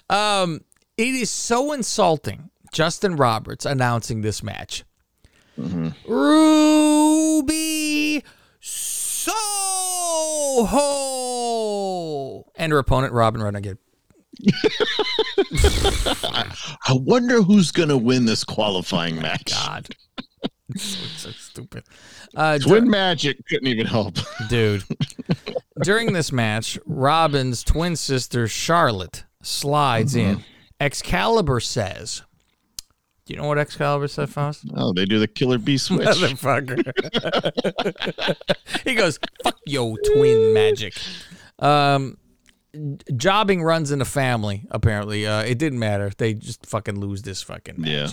Um, 0.10 0.60
it 0.98 1.16
is 1.16 1.30
so 1.32 1.72
insulting. 1.72 2.50
Justin 2.72 3.16
Roberts 3.16 3.66
announcing 3.66 4.22
this 4.22 4.44
match. 4.44 4.84
Ruby 6.08 8.24
Soho 10.56 10.84
and 12.56 12.72
her 12.72 12.78
opponent 12.78 13.14
Robyn 13.14 13.42
Renegade. 13.44 13.78
I 16.86 16.92
wonder 16.92 17.42
who's 17.42 17.72
gonna 17.72 17.98
win 17.98 18.26
this 18.26 18.44
qualifying 18.44 19.22
match. 19.22 19.52
God, 19.52 19.88
so, 20.76 21.06
so 21.18 21.32
stupid. 21.32 21.84
Uh, 22.36 22.58
Twin 22.58 22.90
Magic 22.90 23.38
couldn't 23.48 23.68
even 23.68 23.86
help. 23.86 24.16
dude. 24.50 24.84
During 25.84 26.14
this 26.14 26.32
match, 26.32 26.80
Robyn's 26.84 27.64
twin 27.64 27.96
sister 27.96 28.48
Charlotte 28.48 29.26
slides 29.44 30.16
in. 30.16 30.44
Excalibur 30.80 31.60
says, 31.60 32.24
"Do 33.26 33.34
you 33.34 33.40
know 33.40 33.48
what 33.48 33.58
Excalibur 33.58 34.08
said, 34.08 34.30
Faust?" 34.30 34.66
Oh, 34.76 34.94
they 34.94 35.06
do 35.06 35.20
the 35.20 35.28
killer 35.28 35.58
bee 35.58 35.78
switch. 35.80 36.08
Motherfucker. 36.08 36.84
he 38.86 38.96
goes, 38.96 39.20
"Fuck 39.44 39.58
yo, 39.66 39.96
twin 39.98 40.54
magic." 40.54 40.94
Um, 41.60 42.18
jobbing 43.16 43.64
runs 43.64 43.92
in 43.92 44.00
the 44.00 44.06
family. 44.06 44.66
Apparently, 44.72 45.28
uh, 45.28 45.42
it 45.44 45.58
didn't 45.58 45.80
matter. 45.80 46.12
They 46.18 46.34
just 46.34 46.66
fucking 46.66 47.00
lose 47.00 47.22
this 47.22 47.42
fucking 47.42 47.80
match. 47.80 47.90
Yeah. 47.90 48.08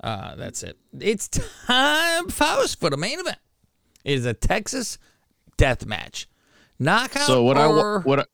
Uh, 0.00 0.36
that's 0.36 0.62
it. 0.62 0.78
It's 1.00 1.28
time, 1.28 2.28
Faust, 2.28 2.78
for 2.80 2.88
the 2.90 2.96
main 2.96 3.18
event. 3.18 3.38
It 4.04 4.14
is 4.14 4.26
a 4.26 4.34
Texas 4.34 4.98
death 5.56 5.84
match. 5.84 6.28
Knockout 6.78 7.26
so 7.26 7.42
what 7.42 7.58
or 7.58 7.68
wa- 7.68 8.00
what 8.02 8.20
I, 8.20 8.24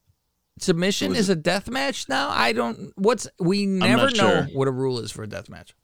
submission 0.59 1.17
is 1.17 1.31
a 1.31 1.35
death 1.35 1.69
match 1.69 2.09
now. 2.09 2.29
I 2.29 2.53
don't. 2.53 2.93
What's 2.97 3.27
we 3.41 3.67
never 3.67 4.11
know 4.11 4.11
sure. 4.11 4.43
what 4.53 4.69
a 4.69 4.71
rule 4.71 4.99
is 4.99 5.11
for 5.11 5.23
a 5.23 5.27
death 5.27 5.49
match. 5.49 5.75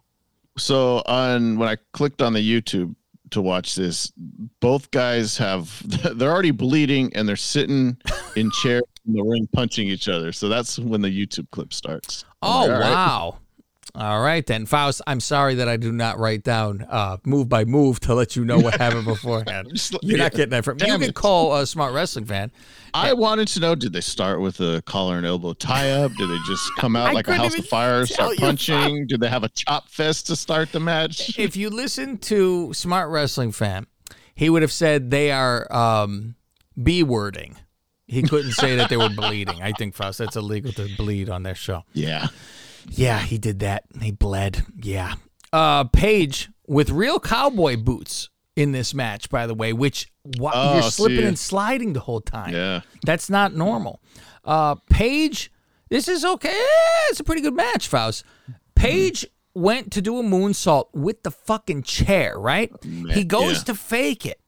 So 0.61 1.03
on 1.07 1.59
when 1.59 1.69
I 1.69 1.77
clicked 1.93 2.23
on 2.23 2.33
the 2.33 2.41
YouTube 2.41 2.95
to 3.31 3.41
watch 3.41 3.75
this, 3.75 4.13
both 4.61 4.91
guys 4.91 5.37
have 5.39 5.83
they're 6.19 6.31
already 6.31 6.51
bleeding 6.51 7.15
and 7.15 7.29
they're 7.29 7.37
sitting 7.37 7.97
in 8.37 8.51
chairs 8.63 8.83
in 9.07 9.15
the 9.15 9.23
ring 9.23 9.49
punching 9.53 9.89
each 9.89 10.09
other. 10.09 10.33
So 10.33 10.49
that's 10.49 10.79
when 10.79 11.01
the 11.01 11.09
YouTube 11.09 11.51
clip 11.51 11.73
starts. 11.73 12.25
Oh 12.43 12.67
like, 12.67 12.71
all 12.71 12.81
right. 12.81 13.39
Wow. 13.95 14.13
All 14.17 14.23
right 14.23 14.45
then, 14.47 14.67
Faust. 14.67 15.03
I'm 15.07 15.21
sorry 15.21 15.57
that 15.57 15.69
I 15.69 15.77
do 15.77 15.93
not 15.93 16.19
write 16.19 16.43
down 16.43 16.87
uh, 16.89 17.19
move 17.25 17.49
by 17.49 17.65
move 17.65 18.01
to 18.01 18.15
let 18.15 18.37
you 18.37 18.45
know 18.45 18.59
what 18.59 18.79
happened 18.79 19.05
beforehand. 19.07 19.69
Just- 19.73 19.97
You're 20.03 20.19
not 20.19 20.33
getting 20.33 20.51
that 20.51 20.65
from 20.65 20.77
me. 20.79 20.87
You 20.87 20.93
Damn 20.93 21.01
can 21.01 21.13
call 21.13 21.57
a 21.57 21.67
smart 21.67 21.93
wrestling 21.95 22.25
fan. 22.27 22.51
I 22.93 23.13
wanted 23.13 23.49
to 23.49 23.61
know: 23.61 23.75
Did 23.75 23.93
they 23.93 24.01
start 24.01 24.41
with 24.41 24.61
a 24.61 24.83
collar 24.87 25.17
and 25.17 25.25
elbow 25.27 25.53
tie 25.53 25.91
up? 25.91 26.13
Did 26.19 26.29
they 26.29 26.39
just 26.47 26.71
come 26.77 26.97
out 26.97 27.15
like 27.15 27.29
a 27.29 27.35
house 27.35 27.57
of 27.57 27.67
fire, 27.67 28.05
tell 28.05 28.15
start 28.15 28.33
you, 28.33 28.39
punching? 28.39 29.07
Did 29.07 29.21
they 29.21 29.29
have 29.29 29.45
a 29.45 29.49
chop 29.51 29.89
fest 29.89 30.27
to 30.27 30.37
start 30.37 30.73
the 30.73 30.81
match? 30.81 31.39
If 31.39 31.57
you 31.57 31.71
listen 31.71 32.19
to 32.19 32.73
smart 32.75 33.11
wrestling 33.11 33.53
fan, 33.53 33.87
he 34.35 34.51
would 34.51 34.63
have 34.63 34.73
said 34.73 35.11
they 35.11 35.31
are 35.31 35.73
um, 35.73 36.35
b 36.83 37.03
wording. 37.03 37.57
He 38.09 38.23
couldn't 38.23 38.53
say 38.55 38.75
that 38.75 38.91
they 38.91 38.97
were 38.97 39.09
bleeding. 39.17 39.63
I 39.63 39.71
think 39.71 39.95
Faust, 39.95 40.19
that's 40.19 40.35
illegal 40.35 40.73
to 40.73 40.89
bleed 40.97 41.29
on 41.29 41.45
their 41.45 41.55
show. 41.55 41.85
Yeah, 41.93 42.27
Yeah, 42.89 43.19
he 43.21 43.39
did 43.39 43.61
that. 43.61 43.85
He 44.01 44.13
bled. 44.13 44.65
Yeah. 44.83 45.15
Uh, 45.53 45.85
Page 45.85 46.49
with 46.67 46.91
real 46.91 47.19
cowboy 47.21 47.77
boots 47.77 48.29
in 48.57 48.73
this 48.73 48.95
match, 48.95 49.31
by 49.31 49.47
the 49.47 49.55
way, 49.55 49.73
which 49.73 50.11
Oh, 50.41 50.75
you're 50.75 50.83
slipping 50.83 51.19
see. 51.19 51.25
and 51.25 51.39
sliding 51.39 51.93
the 51.93 52.01
whole 52.01 52.21
time. 52.21 52.55
yeah. 52.55 52.81
That's 53.05 53.31
not 53.31 53.55
normal. 53.55 54.01
Uh, 54.45 54.77
Page, 54.91 55.51
this 55.89 56.09
is 56.09 56.25
okay. 56.25 56.59
It's 57.09 57.21
a 57.21 57.25
pretty 57.25 57.41
good 57.43 57.55
match, 57.55 57.89
Faust. 57.89 58.25
Page 58.75 59.27
went 59.55 59.91
to 59.93 60.01
do 60.01 60.19
a 60.19 60.23
moonsault 60.23 60.87
with 60.95 61.23
the 61.23 61.31
fucking 61.31 61.83
chair, 61.83 62.39
right? 62.39 62.73
He 63.11 63.25
goes 63.25 63.59
yeah. 63.59 63.65
to 63.65 63.75
fake 63.75 64.25
it. 64.27 64.41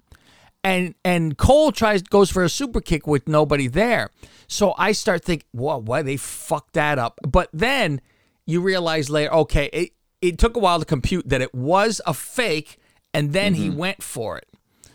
And 0.64 0.94
and 1.04 1.36
Cole 1.36 1.72
tries 1.72 2.02
goes 2.02 2.30
for 2.30 2.44
a 2.44 2.48
super 2.48 2.80
kick 2.80 3.06
with 3.08 3.26
nobody 3.28 3.66
there. 3.66 4.10
So 4.46 4.74
I 4.78 4.92
start 4.92 5.24
thinking, 5.24 5.48
whoa, 5.50 5.78
why 5.78 6.02
they 6.02 6.16
fucked 6.16 6.74
that 6.74 7.00
up? 7.00 7.18
But 7.26 7.48
then 7.52 8.00
you 8.52 8.60
realize 8.60 9.10
later, 9.10 9.32
okay, 9.32 9.68
it, 9.72 9.90
it 10.20 10.38
took 10.38 10.56
a 10.56 10.60
while 10.60 10.78
to 10.78 10.84
compute 10.84 11.28
that 11.30 11.40
it 11.40 11.54
was 11.54 12.00
a 12.06 12.14
fake, 12.14 12.78
and 13.14 13.32
then 13.32 13.54
he 13.54 13.68
went 13.70 14.02
for 14.02 14.36
it. 14.38 14.48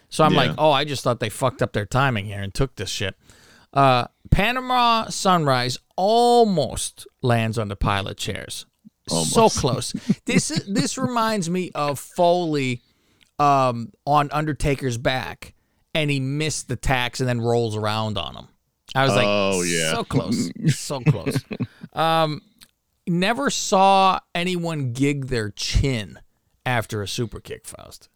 So 0.09 0.23
I'm 0.23 0.33
Yeah. 0.33 0.37
like, 0.39 0.51
oh, 0.57 0.71
I 0.71 0.85
just 0.85 1.03
thought 1.03 1.19
they 1.19 1.29
fucked 1.29 1.61
up 1.61 1.73
their 1.73 1.85
timing 1.85 2.25
here 2.25 2.41
and 2.41 2.53
took 2.53 2.75
this 2.77 2.89
shit. 2.89 3.15
Uh, 3.73 4.07
Panama 4.31 5.07
Sunrise 5.09 5.77
almost 5.97 7.07
lands 7.21 7.57
on 7.57 7.67
the 7.67 7.75
pilot 7.75 8.17
chairs. 8.17 8.65
So 9.09 9.49
close. 9.49 9.93
this 10.25 10.49
this 10.67 10.97
reminds 10.97 11.49
me 11.49 11.71
of 11.73 11.97
Foley 11.99 12.81
um, 13.39 13.91
on 14.05 14.29
Undertaker's 14.31 14.97
back, 14.97 15.53
and 15.93 16.09
he 16.11 16.19
missed 16.19 16.67
the 16.67 16.75
tax 16.75 17.19
and 17.21 17.27
then 17.29 17.39
rolls 17.39 17.75
around 17.77 18.17
on 18.17 18.35
him. 18.35 18.47
I 18.95 19.05
was 19.05 19.15
like, 19.15 19.25
Oh, 19.27 19.61
yeah. 19.63 19.91
so 19.93 20.03
close, 20.03 20.49
so 20.75 20.99
close. 21.01 21.37
Um, 21.93 22.41
never 23.07 23.49
saw 23.49 24.19
anyone 24.35 24.93
gig 24.93 25.27
their 25.27 25.49
chin 25.49 26.19
after 26.65 27.01
a 27.01 27.07
super 27.07 27.39
kick, 27.39 27.65
Faust. 27.65 28.09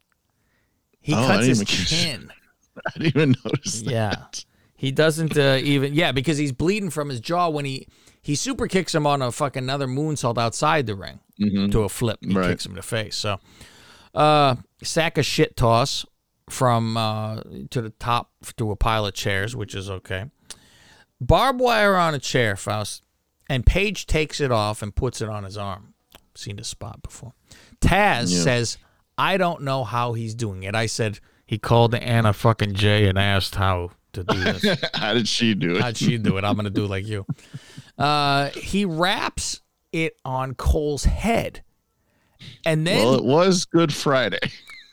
He 1.00 1.14
Oh, 1.14 1.28
cuts 1.28 1.46
his 1.48 1.64
chin. 1.66 2.32
I 2.88 2.92
didn't 3.00 3.08
even 3.08 3.36
notice 3.44 3.82
that. 3.82 3.92
Yeah. 3.92 4.16
He 4.76 4.92
doesn't 4.92 5.38
uh, 5.38 5.60
even 5.62 5.94
yeah 5.94 6.12
because 6.12 6.38
he's 6.38 6.52
bleeding 6.52 6.90
from 6.90 7.10
his 7.10 7.20
jaw 7.20 7.50
when 7.50 7.66
he 7.66 7.88
he 8.22 8.36
super 8.36 8.68
kicks 8.68 8.94
him 8.96 9.06
on 9.06 9.22
a 9.22 9.32
fucking 9.32 9.64
another 9.64 9.88
moonsault 9.88 10.38
outside 10.38 10.88
the 10.88 10.96
ring 10.96 11.20
to 11.72 11.84
a 11.84 11.90
flip. 11.90 12.20
He 12.22 12.34
Right. 12.34 12.50
kicks 12.50 12.66
him 12.66 12.72
in 12.74 12.76
the 12.78 12.82
face. 12.84 13.16
So, 13.16 13.40
uh, 14.16 14.56
sack 14.84 15.18
of 15.18 15.26
shit 15.26 15.56
toss 15.58 16.06
from 16.50 16.98
uh, 16.98 17.42
to 17.72 17.82
the 17.82 17.90
top 17.92 18.32
to 18.58 18.72
a 18.72 18.76
pile 18.76 19.06
of 19.06 19.14
chairs, 19.14 19.56
which 19.56 19.74
is 19.76 19.90
okay. 19.90 20.26
Barbed 21.20 21.60
wire 21.60 21.96
on 21.96 22.14
a 22.16 22.20
chair, 22.20 22.56
Faust, 22.56 23.04
and 23.52 23.66
Page 23.66 24.06
takes 24.08 24.40
it 24.40 24.52
off 24.52 24.82
and 24.82 24.96
puts 24.96 25.22
it 25.22 25.28
on 25.30 25.44
his 25.44 25.58
arm. 25.58 25.94
Seen 26.36 26.56
this 26.56 26.70
spot 26.70 27.02
before. 27.04 27.34
Taz 27.82 28.32
Yeah. 28.32 28.44
says, 28.44 28.78
"I 29.18 29.36
don't 29.38 29.62
know 29.64 29.84
how 29.84 30.14
he's 30.14 30.34
doing 30.34 30.64
it." 30.64 30.74
I 30.76 30.86
said 30.86 31.20
he 31.46 31.58
called 31.60 31.94
Anna 31.94 32.32
fucking 32.34 32.76
Jay 32.76 33.08
and 33.08 33.18
asked 33.20 33.56
how 33.56 33.92
to 34.14 34.24
do 34.24 34.38
this. 34.44 34.80
How 34.94 35.14
did 35.14 35.28
she 35.28 35.54
do 35.54 35.76
it? 35.76 35.82
How'd 35.82 35.98
she 35.98 36.18
do 36.18 36.38
it? 36.38 36.44
I'm 36.46 36.56
gonna 36.56 36.70
do 36.70 36.86
like 36.88 37.06
you. 37.08 37.26
Uh, 37.98 38.50
he 38.52 38.84
wraps 38.84 39.62
it 39.92 40.16
on 40.26 40.56
Cole's 40.56 41.04
head, 41.04 41.62
and 42.66 42.88
then 42.88 42.98
well, 42.98 43.14
it 43.16 43.24
was 43.24 43.66
Good 43.66 43.94
Friday. 43.94 44.40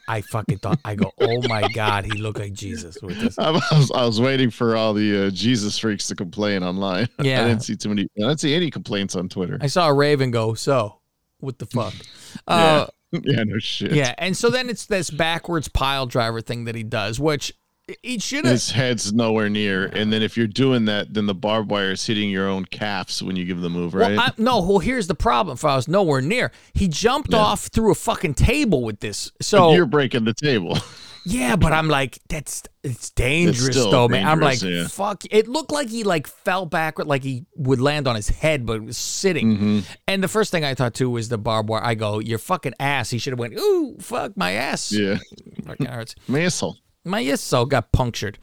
I 0.08 0.22
fucking 0.22 0.58
thought 0.58 0.80
I 0.84 0.94
go, 0.94 1.12
oh 1.20 1.46
my 1.48 1.68
god, 1.68 2.06
he 2.06 2.12
looked 2.12 2.38
like 2.38 2.54
Jesus 2.54 2.96
with 3.02 3.20
this. 3.20 3.38
I 3.38 3.50
was, 3.50 3.92
I 3.94 4.04
was 4.06 4.20
waiting 4.20 4.50
for 4.50 4.74
all 4.74 4.94
the 4.94 5.26
uh, 5.26 5.30
Jesus 5.30 5.78
freaks 5.78 6.08
to 6.08 6.14
complain 6.14 6.62
online. 6.62 7.06
Yeah. 7.22 7.44
I 7.44 7.48
didn't 7.48 7.64
see 7.64 7.76
too 7.76 7.90
many. 7.90 8.02
I 8.16 8.28
didn't 8.28 8.40
see 8.40 8.54
any 8.54 8.70
complaints 8.70 9.14
on 9.14 9.28
Twitter. 9.28 9.58
I 9.60 9.66
saw 9.66 9.88
a 9.88 9.92
Raven 9.92 10.30
go, 10.30 10.54
so 10.54 11.00
what 11.40 11.58
the 11.58 11.66
fuck? 11.66 11.94
Uh, 12.46 12.86
yeah, 13.10 13.42
no 13.44 13.58
shit. 13.58 13.92
yeah, 13.92 14.14
and 14.18 14.36
so 14.36 14.50
then 14.50 14.68
it's 14.68 14.86
this 14.86 15.10
backwards 15.10 15.66
pile 15.68 16.06
driver 16.06 16.40
thing 16.40 16.64
that 16.64 16.74
he 16.74 16.82
does, 16.82 17.18
which 17.18 17.52
he 18.02 18.18
should 18.18 18.44
have. 18.44 18.52
His 18.52 18.70
head's 18.70 19.12
nowhere 19.12 19.48
near, 19.48 19.86
and 19.86 20.12
then 20.12 20.22
if 20.22 20.36
you're 20.36 20.46
doing 20.46 20.84
that, 20.86 21.14
then 21.14 21.26
the 21.26 21.34
barbed 21.34 21.70
wire 21.70 21.92
is 21.92 22.06
hitting 22.06 22.30
your 22.30 22.48
own 22.48 22.64
calves 22.64 23.22
when 23.22 23.36
you 23.36 23.44
give 23.44 23.60
the 23.60 23.70
move, 23.70 23.94
right? 23.94 24.16
Well, 24.16 24.20
I, 24.20 24.32
no, 24.36 24.60
well, 24.60 24.78
here's 24.78 25.06
the 25.06 25.14
problem. 25.14 25.54
If 25.54 25.64
I 25.64 25.76
was 25.76 25.88
nowhere 25.88 26.20
near, 26.20 26.52
he 26.74 26.88
jumped 26.88 27.34
off 27.34 27.66
through 27.66 27.92
a 27.92 27.94
fucking 27.94 28.34
table 28.34 28.82
with 28.82 29.00
this. 29.00 29.32
So 29.40 29.72
you're 29.72 29.86
breaking 29.86 30.24
the 30.24 30.34
table. 30.34 30.78
Yeah, 31.28 31.56
but 31.56 31.74
I'm 31.74 31.88
like, 31.88 32.18
that's 32.28 32.62
it's 32.82 33.10
dangerous 33.10 33.76
still 33.76 33.90
though, 33.90 34.08
man. 34.08 34.26
I'm 34.26 34.40
like, 34.40 34.62
yeah. 34.62 34.86
fuck. 34.86 35.24
It 35.30 35.46
looked 35.46 35.70
like 35.70 35.90
he 35.90 36.02
like 36.02 36.26
fell 36.26 36.64
backward, 36.64 37.06
like 37.06 37.22
he 37.22 37.44
would 37.54 37.80
land 37.80 38.08
on 38.08 38.16
his 38.16 38.30
head, 38.30 38.64
but 38.64 38.76
it 38.76 38.84
was 38.84 38.96
sitting. 38.96 39.56
Mm-hmm. 39.56 39.78
And 40.06 40.24
the 40.24 40.28
first 40.28 40.50
thing 40.50 40.64
I 40.64 40.74
thought 40.74 40.94
too 40.94 41.10
was 41.10 41.28
the 41.28 41.36
barbed 41.36 41.68
wire. 41.68 41.84
I 41.84 41.94
go, 41.96 42.18
your 42.18 42.38
fucking 42.38 42.74
ass. 42.80 43.10
He 43.10 43.18
should 43.18 43.32
have 43.32 43.38
went, 43.38 43.58
ooh, 43.58 43.96
fuck 44.00 44.38
my 44.38 44.52
ass. 44.52 44.90
yeah, 44.90 45.18
Fucking 45.66 45.86
hurts. 45.86 46.14
Maisel. 46.28 46.76
My 47.04 47.20
yes 47.20 47.40
so 47.40 47.64
got 47.64 47.92
punctured. 47.92 48.38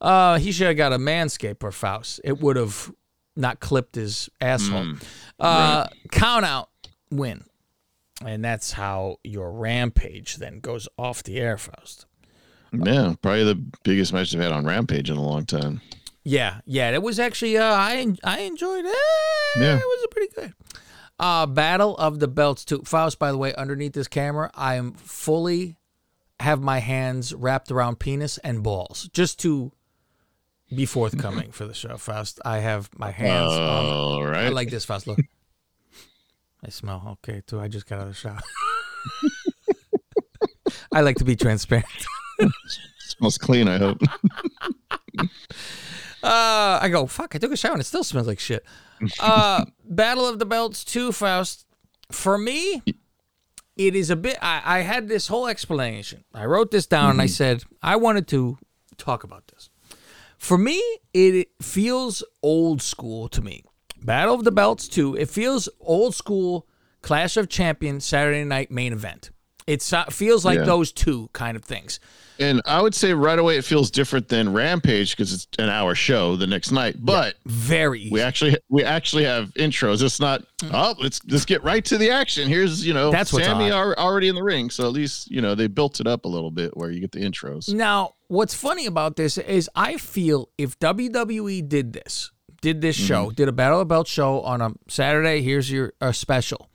Uh, 0.00 0.38
he 0.38 0.52
should 0.52 0.68
have 0.68 0.76
got 0.76 0.92
a 0.92 0.98
manscaper 0.98 1.72
Faust. 1.72 2.20
It 2.24 2.40
would 2.40 2.56
have 2.56 2.92
not 3.36 3.60
clipped 3.60 3.94
his 3.94 4.28
asshole. 4.40 4.84
Mm, 4.84 5.06
uh, 5.40 5.86
Count 6.10 6.44
out 6.44 6.70
win, 7.10 7.44
and 8.24 8.44
that's 8.44 8.72
how 8.72 9.16
your 9.24 9.52
rampage 9.52 10.36
then 10.36 10.60
goes 10.60 10.88
off 10.98 11.22
the 11.22 11.38
air, 11.38 11.56
Faust. 11.58 12.06
Yeah, 12.72 13.14
probably 13.22 13.44
the 13.44 13.62
biggest 13.82 14.12
match 14.12 14.30
they've 14.32 14.40
had 14.42 14.52
on 14.52 14.66
Rampage 14.66 15.08
in 15.08 15.16
a 15.16 15.22
long 15.22 15.46
time. 15.46 15.80
Yeah, 16.22 16.60
yeah, 16.66 16.90
it 16.90 17.02
was 17.02 17.18
actually 17.18 17.56
uh, 17.56 17.64
I 17.64 18.14
I 18.22 18.40
enjoyed 18.40 18.84
it. 18.84 18.96
Yeah. 19.56 19.76
It 19.76 19.82
was 19.82 20.06
pretty 20.10 20.32
good. 20.34 20.52
Uh, 21.18 21.46
Battle 21.46 21.96
of 21.96 22.18
the 22.20 22.28
Belts 22.28 22.64
too. 22.64 22.82
Faust, 22.84 23.18
by 23.18 23.32
the 23.32 23.38
way, 23.38 23.54
underneath 23.54 23.94
this 23.94 24.06
camera, 24.08 24.50
I 24.54 24.74
am 24.74 24.92
fully 24.92 25.76
have 26.40 26.60
my 26.60 26.78
hands 26.78 27.34
wrapped 27.34 27.70
around 27.70 27.98
penis 27.98 28.38
and 28.38 28.62
balls 28.62 29.08
just 29.12 29.40
to 29.40 29.72
be 30.74 30.86
forthcoming 30.86 31.50
for 31.50 31.66
the 31.66 31.74
show. 31.74 31.96
Faust, 31.96 32.40
I 32.44 32.58
have 32.58 32.90
my 32.96 33.10
hands. 33.10 33.52
on, 33.52 33.86
All 33.86 34.34
I 34.34 34.48
like 34.48 34.70
this, 34.70 34.84
Faust. 34.84 35.06
Look, 35.06 35.18
I 36.64 36.70
smell 36.70 37.18
okay 37.24 37.42
too. 37.46 37.60
I 37.60 37.68
just 37.68 37.86
got 37.86 37.96
out 38.00 38.02
of 38.02 38.08
the 38.08 38.14
shower. 38.14 38.40
I 40.92 41.00
like 41.00 41.16
to 41.16 41.24
be 41.24 41.36
transparent. 41.36 41.86
Smells 42.98 43.38
clean. 43.38 43.68
I 43.68 43.78
hope. 43.78 44.00
Uh, 46.20 46.80
I 46.82 46.88
go, 46.90 47.06
fuck, 47.06 47.36
I 47.36 47.38
took 47.38 47.52
a 47.52 47.56
shower 47.56 47.72
and 47.72 47.80
it 47.80 47.84
still 47.84 48.02
smells 48.02 48.26
like 48.26 48.40
shit. 48.40 48.64
Uh, 49.20 49.64
Battle 49.84 50.26
of 50.26 50.40
the 50.40 50.46
Belts 50.46 50.84
2, 50.84 51.12
Faust. 51.12 51.64
For 52.10 52.36
me, 52.36 52.82
it 53.78 53.94
is 53.94 54.10
a 54.10 54.16
bit, 54.16 54.36
I, 54.42 54.60
I 54.64 54.78
had 54.80 55.08
this 55.08 55.28
whole 55.28 55.46
explanation. 55.46 56.24
I 56.34 56.44
wrote 56.44 56.72
this 56.72 56.86
down 56.86 57.10
and 57.10 57.20
I 57.22 57.24
mm-hmm. 57.24 57.30
said, 57.30 57.62
I 57.80 57.96
wanted 57.96 58.26
to 58.28 58.58
talk 58.98 59.22
about 59.22 59.46
this. 59.48 59.70
For 60.36 60.58
me, 60.58 60.82
it 61.14 61.48
feels 61.62 62.22
old 62.42 62.82
school 62.82 63.28
to 63.28 63.40
me. 63.40 63.62
Battle 64.02 64.34
of 64.34 64.44
the 64.44 64.52
Belts 64.52 64.88
2, 64.88 65.16
it 65.16 65.30
feels 65.30 65.68
old 65.80 66.14
school 66.14 66.66
Clash 67.02 67.36
of 67.36 67.48
Champions 67.48 68.04
Saturday 68.04 68.44
night 68.44 68.70
main 68.70 68.92
event. 68.92 69.30
It 69.66 69.80
so- 69.80 69.98
uh, 69.98 70.04
feels 70.06 70.44
like 70.44 70.58
Yeah. 70.58 70.64
those 70.64 70.92
two 70.92 71.30
kind 71.32 71.56
of 71.56 71.64
things. 71.64 72.00
And 72.38 72.62
I 72.66 72.80
would 72.80 72.94
say 72.94 73.12
right 73.14 73.38
away 73.38 73.56
it 73.56 73.64
feels 73.64 73.90
different 73.90 74.28
than 74.28 74.52
Rampage 74.52 75.16
because 75.16 75.32
it's 75.32 75.48
an 75.58 75.68
hour 75.68 75.94
show 75.94 76.36
the 76.36 76.46
next 76.46 76.70
night. 76.70 76.96
But 76.98 77.34
Very 77.46 78.02
easy. 78.02 78.10
we 78.10 78.20
actually 78.20 78.56
we 78.68 78.84
actually 78.84 79.24
have 79.24 79.52
intros. 79.54 80.02
It's 80.02 80.20
not 80.20 80.44
oh 80.72 80.94
let's 81.00 81.20
let's 81.28 81.44
get 81.44 81.62
right 81.64 81.84
to 81.86 81.98
the 81.98 82.10
action. 82.10 82.48
Here's 82.48 82.86
you 82.86 82.94
know 82.94 83.08
Mm. 83.08 83.12
That's 83.12 83.30
Sammy 83.30 83.70
are 83.70 83.96
already 83.98 84.28
in 84.28 84.34
the 84.34 84.42
ring, 84.42 84.70
so 84.70 84.84
at 84.84 84.92
least 84.92 85.30
you 85.30 85.40
know 85.40 85.54
they 85.54 85.66
built 85.66 86.00
it 86.00 86.06
up 86.06 86.24
a 86.24 86.28
little 86.28 86.50
bit 86.50 86.76
where 86.76 86.90
you 86.90 87.00
get 87.00 87.12
the 87.12 87.20
intros. 87.20 87.72
Now, 87.72 88.14
what's 88.28 88.54
funny 88.54 88.86
about 88.86 89.16
this 89.16 89.38
is 89.38 89.68
I 89.74 89.96
feel 89.96 90.48
if 90.58 90.78
WWE 90.78 91.68
did 91.68 91.92
this, 91.92 92.30
did 92.60 92.80
this 92.80 92.96
show, 92.96 93.30
did 93.30 93.48
a 93.48 93.52
Battle 93.52 93.80
of 93.80 93.88
the 93.88 93.92
Belt 93.94 94.06
show 94.08 94.40
on 94.42 94.60
a 94.60 94.72
Saturday, 94.88 95.42
here's 95.42 95.70
your 95.70 95.92
uh, 96.00 96.12
special, 96.12 96.68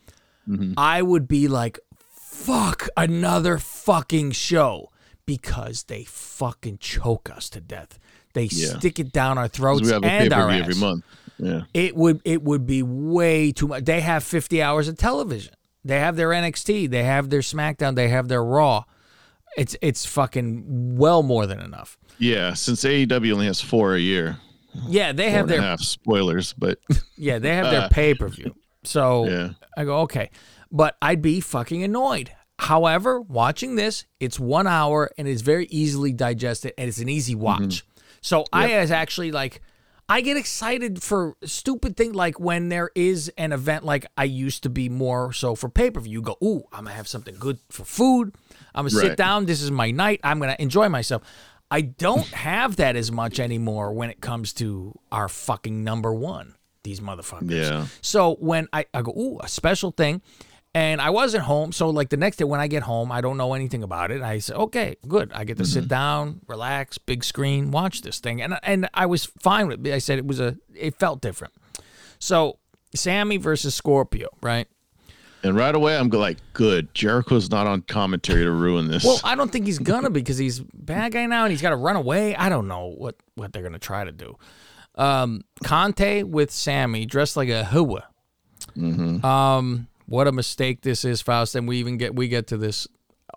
I 0.77 1.01
would 1.01 1.27
be 1.27 1.48
like, 1.48 1.79
fuck 2.10 2.88
another 2.98 3.58
fucking 3.58 4.32
show 4.32 4.89
because 5.25 5.84
they 5.84 6.03
fucking 6.03 6.77
choke 6.80 7.30
us 7.30 7.50
to 7.50 7.62
death. 7.62 8.00
They 8.34 8.46
Yeah. 8.46 8.77
stick 8.80 9.00
it 9.00 9.12
down 9.12 9.38
our 9.38 9.48
throats 9.48 9.84
We 9.84 9.89
have 9.89 10.03
a 10.03 10.08
pay 10.08 10.25
and 10.25 10.34
our 10.34 10.50
ass. 10.50 10.62
every 10.62 10.75
month. 10.75 11.03
Yeah, 11.38 11.62
It 11.74 11.96
would 11.96 12.22
it 12.25 12.44
would 12.44 12.65
be 12.65 12.84
way 12.84 13.51
too 13.51 13.68
much. 13.68 13.86
They 13.86 14.01
have 14.01 14.24
50 14.24 14.62
hours 14.62 14.88
of 14.88 14.98
television. 14.98 15.53
They 15.84 16.00
have 16.00 16.15
their 16.15 16.30
NXT, 16.30 16.88
they 16.89 17.03
have 17.03 17.30
their 17.30 17.42
SmackDown, 17.42 17.96
they 17.96 18.08
have 18.10 18.27
their 18.27 18.44
Raw. 18.44 18.84
It's 19.58 19.75
it's 19.82 20.06
fucking 20.06 20.96
well 20.98 21.22
more 21.24 21.46
than 21.46 21.60
enough. 21.60 21.98
Yeah, 22.20 22.53
since 22.53 22.84
AEW 22.84 23.34
only 23.34 23.48
has 23.48 23.60
four 23.60 23.96
a 23.96 24.00
year, 24.00 24.38
Yeah, 24.88 25.12
they 25.12 25.32
have 25.32 25.48
their 25.48 25.62
half 25.62 25.82
spoilers, 25.82 26.53
but 26.53 26.80
yeah, 27.18 27.39
they 27.39 27.56
have 27.56 27.65
their 27.72 27.82
Uh, 27.86 27.89
pay 27.89 28.13
per 28.13 28.27
view. 28.30 28.56
So 28.84 29.27
yeah, 29.27 29.50
I 29.77 29.84
go, 29.86 30.00
okay. 30.01 30.30
But 30.72 30.96
I'd 31.01 31.22
be 31.22 31.39
fucking 31.39 31.84
annoyed. 31.84 32.32
However, 32.60 33.20
watching 33.22 33.76
this, 33.76 34.06
it's 34.20 34.40
one 34.40 34.68
hour 34.68 35.12
and 35.18 35.28
it's 35.28 35.42
very 35.42 35.66
easily 35.68 36.14
digested 36.14 36.74
and 36.78 36.88
it's 36.88 37.00
an 37.00 37.10
easy 37.10 37.34
mm-hmm. 37.34 37.44
watch. 37.44 37.84
So 38.22 38.46
I 38.54 38.80
is 38.80 38.92
actually 38.92 39.32
like, 39.32 39.62
I 40.08 40.22
get 40.22 40.38
excited 40.38 41.02
for 41.02 41.36
stupid 41.44 41.98
thing 41.98 42.14
like 42.14 42.40
when 42.40 42.70
there 42.70 42.90
is 42.94 43.32
an 43.38 43.52
event 43.52 43.86
like 43.86 44.06
I 44.18 44.26
used 44.26 44.64
to 44.64 44.70
be 44.70 44.90
more 44.90 45.34
so 45.34 45.56
for 45.56 45.70
pay 45.70 45.92
per 45.92 46.00
view. 46.00 46.14
You 46.14 46.22
go, 46.22 46.38
ooh, 46.44 46.64
I'm 46.72 46.86
gonna 46.86 46.96
have 46.96 47.08
something 47.08 47.36
good 47.40 47.60
for 47.70 47.86
food. 47.86 48.36
I'm 48.76 48.86
gonna 48.86 48.90
sit 48.92 49.18
down. 49.18 49.46
This 49.46 49.62
is 49.62 49.72
my 49.72 49.92
night. 49.92 50.20
I'm 50.24 50.40
gonna 50.40 50.56
enjoy 50.60 50.90
myself. 50.90 51.24
I 51.72 51.82
don't 51.82 52.28
have 52.34 52.78
that 52.78 52.96
as 52.96 53.12
much 53.12 53.40
anymore 53.40 53.94
when 53.94 54.10
it 54.10 54.22
comes 54.22 54.54
to 54.54 54.98
our 55.12 55.28
fucking 55.28 55.84
number 55.84 56.14
one. 56.14 56.56
These 56.84 57.00
motherfuckers. 57.00 57.52
Yeah. 57.52 57.88
So 58.02 58.36
when 58.36 58.68
I, 58.74 58.86
I 58.94 59.02
go, 59.02 59.12
ooh, 59.12 59.40
a 59.42 59.48
special 59.48 59.92
thing. 59.92 60.22
And 60.75 61.00
I 61.00 61.12
wasn't 61.12 61.44
home. 61.44 61.72
So 61.72 61.89
like 61.89 62.10
the 62.10 62.18
next 62.18 62.38
day 62.38 62.46
when 62.46 62.60
I 62.60 62.68
get 62.68 62.82
home, 62.84 63.12
I 63.12 63.22
don't 63.22 63.38
know 63.38 63.53
anything 63.53 63.84
about 63.84 64.10
it. 64.10 64.24
I 64.24 64.39
said, 64.39 64.56
okay, 64.56 64.96
good. 65.08 65.32
I 65.32 65.44
get 65.44 65.58
to 65.58 65.65
sit 65.65 65.88
down, 65.88 66.42
relax, 66.48 66.98
big 66.98 67.24
screen, 67.24 67.70
watch 67.70 68.01
this 68.01 68.20
thing. 68.20 68.42
And 68.42 68.58
and 68.63 68.89
I 68.94 69.06
was 69.06 69.25
fine 69.25 69.68
with 69.68 69.86
it. 69.86 69.94
I 69.94 70.00
said 70.00 70.18
it 70.18 70.25
was 70.25 70.39
a 70.39 70.58
it 70.74 70.98
felt 70.98 71.22
different. 71.22 71.53
So 72.18 72.58
Sammy 72.96 73.38
versus 73.38 73.75
Scorpio, 73.75 74.30
right? 74.42 74.68
and 75.44 75.58
right 75.58 75.75
away 75.75 75.98
I'm 75.98 76.10
like, 76.10 76.38
good. 76.53 76.94
Jericho's 76.94 77.51
not 77.51 77.68
on 77.68 77.82
commentary 77.82 78.44
to 78.44 78.51
ruin 78.51 78.88
this. 78.88 79.03
Well, 79.03 79.20
I 79.24 79.36
don't 79.36 79.51
think 79.51 79.65
he's 79.65 79.80
gonna 79.80 80.10
because 80.10 80.38
he's 80.38 80.60
bad 80.60 81.12
guy 81.12 81.25
now 81.25 81.44
and 81.44 81.51
he's 81.51 81.62
got 81.62 81.72
to 81.72 81.75
run 81.75 81.98
away. 81.98 82.36
I 82.36 82.50
don't 82.50 82.68
know 82.68 82.94
what 82.98 83.15
what 83.36 83.51
they're 83.53 83.63
gonna 83.63 83.77
try 83.77 84.06
to 84.06 84.12
do. 84.12 84.38
Um, 84.96 85.44
Conti 85.63 86.24
with 86.24 86.51
Sammy 86.51 87.06
dressed 87.06 87.36
like 87.36 87.50
a 87.50 87.65
hua. 87.65 88.08
Um, 88.77 89.88
what 90.06 90.28
a 90.28 90.32
mistake 90.32 90.82
this 90.82 91.06
is, 91.06 91.22
Faust. 91.22 91.56
And 91.56 91.68
we 91.68 91.78
even 91.78 91.98
get 91.98 92.16
we 92.16 92.28
get 92.28 92.48
to 92.48 92.58
this 92.58 92.88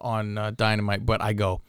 on 0.01 0.39
uh, 0.39 0.51
Dynamite, 0.51 1.07
but 1.07 1.23
I 1.23 1.33
go, 1.33 1.63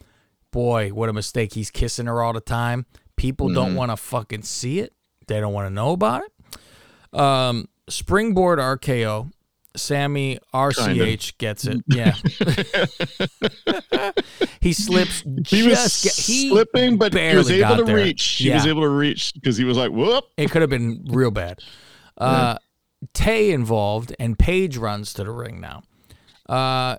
boy, 0.50 0.90
what 0.90 1.08
a 1.08 1.12
mistake. 1.12 1.54
He's 1.54 1.70
kissing 1.70 2.06
her 2.06 2.22
all 2.22 2.32
the 2.32 2.40
time. 2.40 2.86
People 3.16 3.52
don't 3.52 3.74
want 3.74 3.90
to 3.90 3.96
fucking 3.96 4.42
see 4.42 4.78
it. 4.78 4.92
They 5.26 5.40
don't 5.40 5.52
want 5.52 5.66
to 5.66 5.74
know 5.74 5.92
about 5.92 6.22
it. 6.22 7.18
Um, 7.18 7.68
springboard 7.88 8.58
RKO. 8.58 9.30
Sammy 9.76 10.38
RCH 10.52 11.38
gets 11.38 11.64
it. 11.64 11.82
Yeah. 11.86 12.14
he 14.60 14.72
slips 14.72 15.22
he 15.46 15.68
was 15.68 16.02
get, 16.02 16.14
he 16.14 16.48
slipping, 16.48 16.96
but 16.96 17.14
he 17.14 17.36
was 17.36 17.50
able 17.50 17.76
to 17.76 17.84
there. 17.84 17.96
reach. 17.96 18.24
He 18.24 18.50
was 18.50 18.66
able 18.66 18.82
to 18.82 18.88
reach 18.88 19.34
because 19.34 19.56
he 19.56 19.64
was 19.64 19.76
like, 19.76 19.92
whoop. 19.92 20.24
It 20.36 20.50
could 20.50 20.62
have 20.62 20.70
been 20.70 21.04
real 21.08 21.30
bad. 21.30 21.60
Uh, 22.16 22.58
Tay 23.14 23.50
involved, 23.50 24.14
and 24.18 24.38
Page 24.38 24.76
runs 24.76 25.12
to 25.14 25.24
the 25.24 25.30
ring 25.30 25.60
now. 25.60 25.82
Uh, 26.48 26.96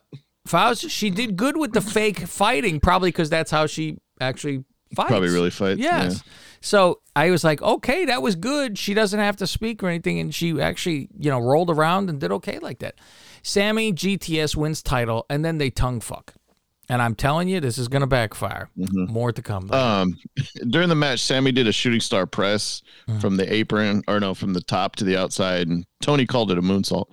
Faust, 0.47 0.89
she 0.89 1.09
did 1.09 1.35
good 1.35 1.57
with 1.57 1.73
the 1.73 1.81
fake 1.81 2.19
fighting, 2.19 2.79
probably 2.79 3.09
because 3.09 3.29
that's 3.29 3.51
how 3.51 3.67
she 3.67 3.97
actually 4.19 4.63
fights. 4.95 5.09
Probably 5.09 5.29
really 5.29 5.51
fights. 5.51 5.79
Yes. 5.79 6.23
So 6.61 7.01
I 7.15 7.29
was 7.29 7.43
like, 7.43 7.61
okay, 7.61 8.05
that 8.05 8.21
was 8.21 8.35
good. 8.35 8.77
She 8.77 8.93
doesn't 8.93 9.19
have 9.19 9.37
to 9.37 9.47
speak 9.47 9.83
or 9.83 9.87
anything, 9.87 10.19
and 10.19 10.33
she 10.33 10.59
actually, 10.59 11.09
you 11.17 11.29
know, 11.29 11.39
rolled 11.39 11.69
around 11.69 12.09
and 12.09 12.19
did 12.19 12.31
okay 12.31 12.59
like 12.59 12.79
that. 12.79 12.95
Sammy 13.43 13.93
GTS 13.93 14.55
wins 14.55 14.81
title, 14.81 15.25
and 15.29 15.45
then 15.45 15.57
they 15.57 15.69
tongue 15.69 16.01
fuck. 16.01 16.33
And 16.91 17.01
I'm 17.03 17.13
telling 17.15 17.47
you, 17.47 17.59
this 17.59 17.77
is 17.77 17.87
gonna 17.87 18.07
backfire. 18.07 18.69
More 18.75 19.31
to 19.31 19.41
come. 19.41 19.67
though. 19.67 19.77
Um, 19.77 20.17
during 20.69 20.89
the 20.89 20.95
match, 20.95 21.19
Sammy 21.21 21.51
did 21.51 21.67
a 21.67 21.71
shooting 21.71 21.99
star 22.01 22.25
press 22.25 22.81
Mm-hmm. 23.07 23.19
from 23.19 23.37
the 23.37 23.51
apron, 23.51 24.03
or 24.07 24.19
no, 24.19 24.33
from 24.35 24.53
the 24.53 24.61
top 24.61 24.95
to 24.97 25.03
the 25.03 25.17
outside, 25.17 25.67
and 25.67 25.83
Tony 26.01 26.27
called 26.27 26.51
it 26.51 26.59
a 26.59 26.61
moonsault. 26.61 27.05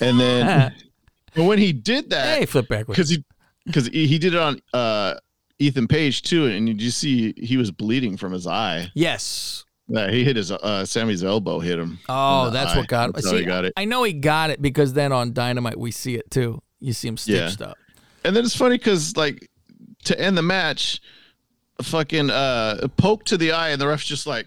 And 0.00 0.20
then, 0.20 0.72
but 1.34 1.42
when 1.44 1.58
he 1.58 1.72
did 1.72 2.10
that, 2.10 2.38
hey, 2.38 2.46
flip 2.46 2.68
backwards. 2.68 2.96
because 2.96 3.10
he 3.10 3.24
because 3.66 3.86
he, 3.88 4.16
did 4.18 4.34
it 4.34 4.40
on 4.40 4.60
uh 4.72 5.14
Ethan 5.58 5.88
Page 5.88 6.22
too, 6.22 6.46
and 6.46 6.80
you 6.80 6.90
see 6.90 7.34
he 7.36 7.56
was 7.56 7.70
bleeding 7.72 8.16
from 8.16 8.32
his 8.32 8.46
eye. 8.46 8.90
Yes. 8.94 9.64
Yeah, 9.88 10.08
he 10.10 10.22
hit 10.24 10.36
his 10.36 10.52
uh 10.52 10.84
Sammy's 10.86 11.24
elbow 11.24 11.58
hit 11.58 11.78
him. 11.80 11.98
Oh, 12.08 12.50
that's 12.50 12.72
eye. 12.74 12.78
what 12.78 12.86
got 12.88 13.06
him. 13.06 13.12
That's 13.16 13.28
See, 13.28 13.44
got 13.44 13.64
it. 13.64 13.72
I 13.76 13.84
know 13.86 14.02
he 14.04 14.12
got 14.12 14.50
it 14.50 14.62
because 14.62 14.92
then 14.92 15.10
on 15.12 15.32
Dynamite 15.32 15.78
we 15.78 15.90
see 15.90 16.14
it 16.14 16.30
too. 16.30 16.62
You 16.80 16.92
see 16.92 17.08
him 17.08 17.16
Yeah. 17.24 17.48
stitched 17.48 17.62
up. 17.62 17.76
And 18.24 18.34
then 18.34 18.44
it's 18.44 18.56
funny 18.56 18.78
because 18.78 19.16
like 19.16 19.48
to 20.04 20.18
end 20.20 20.36
the 20.36 20.42
match, 20.42 21.00
a 21.78 21.82
fucking 21.82 22.30
uh 22.30 22.88
poke 22.96 23.24
to 23.26 23.36
the 23.36 23.52
eye, 23.52 23.70
and 23.70 23.80
the 23.80 23.86
ref's 23.86 24.04
just 24.06 24.26
like, 24.26 24.46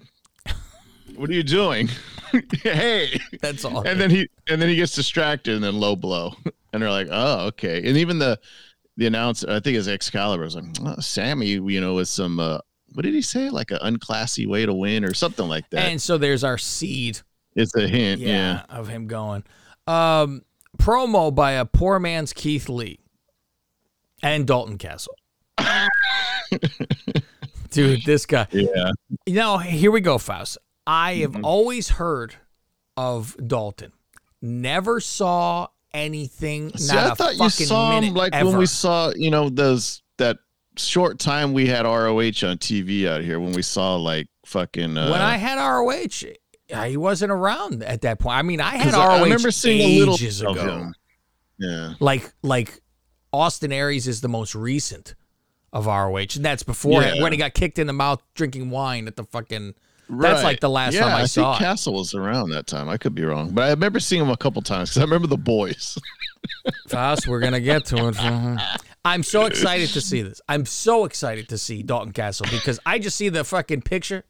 "What 1.16 1.30
are 1.30 1.34
you 1.34 1.44
doing?" 1.44 1.90
hey, 2.64 3.20
That's 3.42 3.64
all. 3.66 3.88
and 3.88 4.00
then 4.00 4.10
he 4.10 4.28
and 4.50 4.62
then 4.62 4.70
he 4.70 4.76
gets 4.76 4.96
distracted, 4.96 5.56
and 5.56 5.64
then 5.64 5.80
low 5.80 5.96
blow, 5.96 6.34
and 6.74 6.82
they're 6.82 6.90
like, 6.90 7.08
"Oh, 7.12 7.48
okay." 7.48 7.78
And 7.88 7.98
even 7.98 8.20
the 8.20 8.40
the 8.98 9.06
announcer, 9.06 9.48
I 9.50 9.60
think 9.60 9.78
it's 9.78 9.88
Excalibur, 9.88 10.44
was 10.44 10.56
like, 10.56 10.66
oh, 10.84 11.00
"Sammy, 11.00 11.48
you 11.48 11.82
know, 11.82 11.96
with 11.96 12.08
some." 12.10 12.40
uh 12.40 12.60
what 12.94 13.04
did 13.04 13.14
he 13.14 13.22
say? 13.22 13.50
Like 13.50 13.70
an 13.72 13.80
unclassy 13.84 14.48
way 14.48 14.66
to 14.66 14.74
win, 14.74 15.04
or 15.04 15.14
something 15.14 15.48
like 15.48 15.70
that. 15.72 15.90
and 15.90 16.02
so 16.02 16.18
there's 16.18 16.44
our 16.46 16.58
seed. 16.58 17.20
it's 17.54 17.76
a 17.76 17.86
hint, 17.88 18.22
Yeah, 18.22 18.64
yeah. 18.70 18.76
of 18.78 18.88
him 18.88 19.08
going. 19.08 19.44
Um, 19.86 20.42
promo 20.78 21.36
by 21.36 21.52
a 21.52 21.66
poor 21.66 22.00
man's 22.00 22.32
Keith 22.32 22.70
Lee 22.70 23.00
and 24.24 24.46
Dalton 24.48 24.78
Castle. 24.78 25.16
Dude, 27.72 28.04
this 28.06 28.26
guy. 28.26 28.48
Yeah, 28.52 28.92
You 29.26 29.34
know, 29.36 29.58
here 29.58 29.92
we 29.92 30.02
go, 30.02 30.18
Faust. 30.18 30.58
I 30.86 31.16
have 31.16 31.32
Mm-hmm. 31.34 31.46
always 31.46 31.90
heard 31.90 32.36
of 32.96 33.36
Dalton. 33.46 33.92
Never 34.42 35.00
saw 35.00 35.68
anything. 35.94 36.72
See, 36.78 36.96
not 36.96 37.12
I 37.12 37.14
thought 37.16 37.36
you 37.36 37.50
saw 37.50 38.00
him 38.00 38.14
like 38.14 38.34
ever. 38.34 38.50
when 38.50 38.58
we 38.58 38.66
saw, 38.66 39.12
you 39.16 39.30
know, 39.30 39.50
those 39.50 40.02
that 40.18 40.38
short 40.78 41.20
time 41.20 41.54
we 41.54 41.68
had 41.68 41.86
ROH 41.86 42.18
on 42.48 42.58
TV 42.58 43.08
out 43.08 43.22
here 43.22 43.40
when 43.40 43.52
we 43.52 43.62
saw 43.62 43.96
like 43.96 44.28
fucking. 44.46 44.98
Uh, 44.98 45.12
when 45.12 45.22
I 45.22 45.36
had 45.38 45.56
ROH, 45.58 46.86
he 46.88 46.98
wasn't 46.98 47.32
around 47.32 47.84
at 47.84 48.02
that 48.02 48.20
point. 48.20 48.38
I 48.38 48.42
mean, 48.44 48.62
I 48.62 48.78
had 48.78 48.94
ROH 48.94 49.00
I 49.02 49.24
remember 49.24 49.52
seeing 49.52 49.82
a 49.82 50.06
little 50.06 50.16
ago. 50.52 50.54
him. 50.78 50.94
Yeah, 51.60 51.94
Like 52.00 52.32
like 52.44 52.80
Austin 53.34 53.72
Aries 53.72 54.08
is 54.08 54.22
the 54.22 54.28
most 54.30 54.56
recent 54.56 55.16
of 55.74 55.86
ROH, 55.86 56.18
and 56.36 56.46
that's 56.46 56.64
before 56.64 57.02
Yeah. 57.04 57.22
when 57.22 57.32
he 57.32 57.38
got 57.38 57.54
kicked 57.54 57.78
in 57.80 57.88
the 57.88 57.94
mouth 57.94 58.22
drinking 58.36 58.70
wine 58.70 59.08
at 59.08 59.16
the 59.16 59.24
fucking. 59.26 59.76
That's 60.10 60.42
like 60.44 60.62
the 60.62 60.70
last 60.70 60.94
yeah, 60.94 61.02
time 61.02 61.16
I, 61.16 61.22
I 61.22 61.26
saw 61.26 61.52
think 61.54 61.62
it. 61.62 61.66
Castle 61.66 61.94
was 61.96 62.16
around 62.16 62.52
that 62.52 62.66
time. 62.66 62.88
I 62.88 62.96
could 62.96 63.14
be 63.14 63.24
wrong, 63.26 63.50
but 63.52 63.66
I 63.66 63.70
remember 63.72 64.00
seeing 64.00 64.22
him 64.22 64.30
a 64.30 64.38
couple 64.38 64.62
times 64.62 64.90
because 64.90 65.02
I 65.02 65.04
remember 65.04 65.28
the 65.28 65.38
boys. 65.38 65.98
Fast, 66.88 67.28
we're 67.28 67.42
gonna 67.42 67.60
get 67.60 67.86
to 67.88 68.08
it. 68.08 68.18
I'm 69.06 69.24
so 69.24 69.46
excited 69.46 69.90
to 69.90 70.02
see 70.02 70.22
this. 70.22 70.42
I'm 70.48 70.66
so 70.66 71.04
excited 71.06 71.50
to 71.50 71.58
see 71.58 71.84
Dalton 71.84 72.14
Castle 72.14 72.46
because 72.50 72.80
I 72.86 73.00
just 73.00 73.18
see 73.18 73.28
the 73.30 73.44
fucking 73.44 73.82
picture 73.82 74.24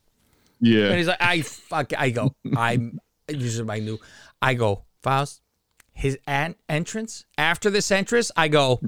Yeah, 0.60 0.88
and 0.88 0.98
he's 0.98 1.08
like, 1.08 1.22
I 1.22 1.42
fuck. 1.42 1.94
I 1.98 2.10
go. 2.10 2.34
I'm. 2.56 3.00
Is 3.28 3.62
my 3.62 3.78
new. 3.80 4.00
I 4.42 4.56
go. 4.56 4.86
Faust. 5.04 5.42
His 5.98 6.20
an- 6.28 6.54
entrance 6.70 7.26
after 7.40 7.72
this 7.72 7.90
entrance, 7.90 8.32
I 8.38 8.50
go. 8.50 8.80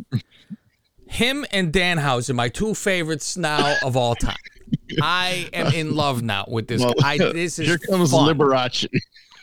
Him 1.08 1.43
and 1.52 1.74
Danhausen, 1.74 2.36
my 2.36 2.50
two 2.50 2.76
favorites 2.76 3.36
now 3.36 3.78
of 3.84 3.98
all 3.98 4.13
time. 4.13 4.38
I 5.02 5.50
am 5.52 5.74
in 5.74 5.95
love 5.95 6.22
now 6.22 6.45
with 6.48 6.67
this. 6.67 6.84
Well, 6.84 6.93
guy. 7.02 7.13
I, 7.13 7.17
this 7.17 7.58
is 7.58 7.67
here 7.67 7.80
comes 7.80 8.12
fun. 8.12 8.38
Liberace. 8.38 8.88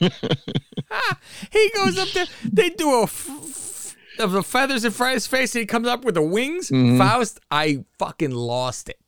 He 1.51 1.71
goes 1.75 1.99
up 1.99 2.09
there. 2.11 2.27
They 2.45 2.71
do 2.71 3.01
a 3.01 3.03
f- 3.03 3.97
of 4.21 4.31
the 4.31 4.45
feathers 4.45 4.85
in 4.85 4.93
front 4.93 5.13
of 5.13 5.17
his 5.17 5.27
face, 5.27 5.55
and 5.57 5.61
he 5.61 5.67
comes 5.67 5.89
up 5.89 6.05
with 6.05 6.15
the 6.15 6.23
wings. 6.23 6.69
Faust, 6.69 7.41
I 7.51 7.85
fucking 7.99 8.31
lost 8.31 8.89
it. 8.89 9.01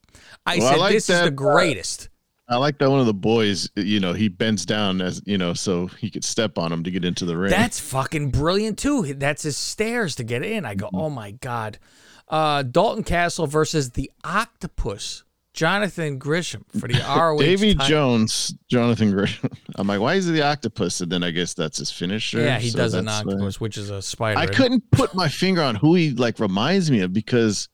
I 0.45 0.57
Mm-hmm. 0.57 0.63
Well, 0.65 0.69
I 0.69 0.73
said, 0.73 0.81
like 0.81 0.93
"This 0.95 1.03
is 1.05 1.07
that, 1.21 1.23
the 1.23 1.29
uh, 1.29 1.53
greatest." 1.53 2.09
I 2.49 2.57
like 2.57 2.79
that 2.79 2.91
one 2.91 3.01
of 3.01 3.07
the 3.07 3.15
boys. 3.15 3.69
You 3.77 4.01
know, 4.01 4.15
he 4.15 4.29
bends 4.29 4.65
down 4.65 5.03
as 5.03 5.21
you 5.27 5.37
know, 5.37 5.53
so 5.53 5.87
he 5.87 6.11
could 6.11 6.25
step 6.25 6.57
on 6.57 6.73
him 6.73 6.83
to 6.85 6.91
get 6.91 7.05
into 7.05 7.25
the 7.25 7.37
ring. 7.37 7.51
That's 7.51 7.79
fucking 7.79 8.31
brilliant 8.31 8.79
too. 8.79 9.15
That's 9.15 9.43
his 9.43 9.57
stairs 9.57 10.15
to 10.17 10.25
get 10.25 10.43
in. 10.43 10.65
I 10.65 10.75
go, 10.75 10.89
oh 10.95 11.11
my 11.11 11.33
god. 11.33 11.79
Uh, 12.27 12.63
Dalton 12.63 13.05
Castle 13.05 13.47
versus 13.47 13.91
the 13.91 14.11
Octopus, 14.23 15.25
Jonathan 15.55 16.19
Gresham 16.19 16.65
for 16.79 16.89
the 16.89 16.99
ROH. 17.09 17.39
Davy 17.39 17.75
title. 17.75 17.89
Jones, 17.89 18.55
Jonathan 18.69 19.11
Gresham. 19.11 19.51
I'm 19.77 19.87
like, 19.87 20.01
why 20.01 20.15
is 20.15 20.27
he 20.27 20.33
the 20.33 20.43
octopus? 20.43 21.01
And 21.01 21.13
then 21.13 21.23
I 21.23 21.31
guess 21.31 21.55
that's 21.55 21.79
his 21.79 21.91
finisher. 21.91 22.41
Yeah, 22.41 22.59
he 22.59 22.71
so 22.71 22.79
does 22.79 22.95
an 22.95 23.09
uh, 23.09 23.13
octopus, 23.13 23.61
which 23.61 23.77
is 23.77 23.91
a 23.91 24.01
spider. 24.01 24.39
I 24.39 24.47
couldn't 24.47 24.91
put 24.91 25.15
my 25.15 25.29
finger 25.29 25.63
on 25.63 25.75
who 25.75 25.95
he 25.95 26.11
like 26.13 26.39
reminds 26.39 26.91
me 26.91 27.01
of 27.01 27.13
because 27.13 27.69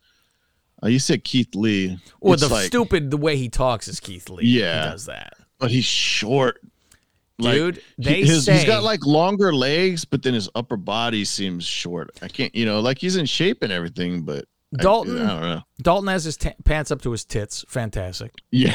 uh, 0.83 0.89
you 0.89 0.99
said 0.99 1.25
Keith 1.25 1.55
Lee. 1.55 1.99
Well, 2.21 2.37
the 2.37 2.49
like, 2.49 2.67
stupid 2.67 3.11
the 3.11 3.17
way 3.17 3.37
he 3.37 3.49
talks 3.49 3.89
is 3.89 4.01
Keith 4.01 4.29
Lee. 4.31 4.45
Yeah. 4.47 4.85
he 4.85 4.91
does 4.91 5.07
that. 5.07 5.35
but 5.59 5.71
he's 5.71 5.85
short. 5.85 6.61
Like, 7.39 7.55
Dude, 7.55 7.83
they 7.99 8.23
his, 8.23 8.45
say 8.45 8.55
he's 8.55 8.65
got 8.65 8.85
like 8.85 9.05
longer 9.05 9.53
legs, 9.53 10.05
but 10.05 10.23
then 10.23 10.35
his 10.35 10.49
upper 10.55 10.77
body 10.77 11.25
seems 11.25 11.65
short. 11.65 12.11
I 12.23 12.29
can't, 12.29 12.55
you 12.55 12.65
know, 12.65 12.79
like 12.81 12.99
he's 12.99 13.17
in 13.17 13.27
shape 13.27 13.63
and 13.63 13.73
everything, 13.73 14.23
but 14.23 14.45
Dalton- 14.73 15.21
I, 15.21 15.27
don't 15.27 15.41
know. 15.41 15.63
Dalton 15.83 16.09
has 16.09 16.25
his 16.25 16.37
ta 16.37 16.51
pants 16.65 16.91
up 16.93 17.03
to 17.03 17.11
his 17.11 17.25
tits. 17.25 17.65
Fantastic. 17.69 18.33
Yeah, 18.53 18.73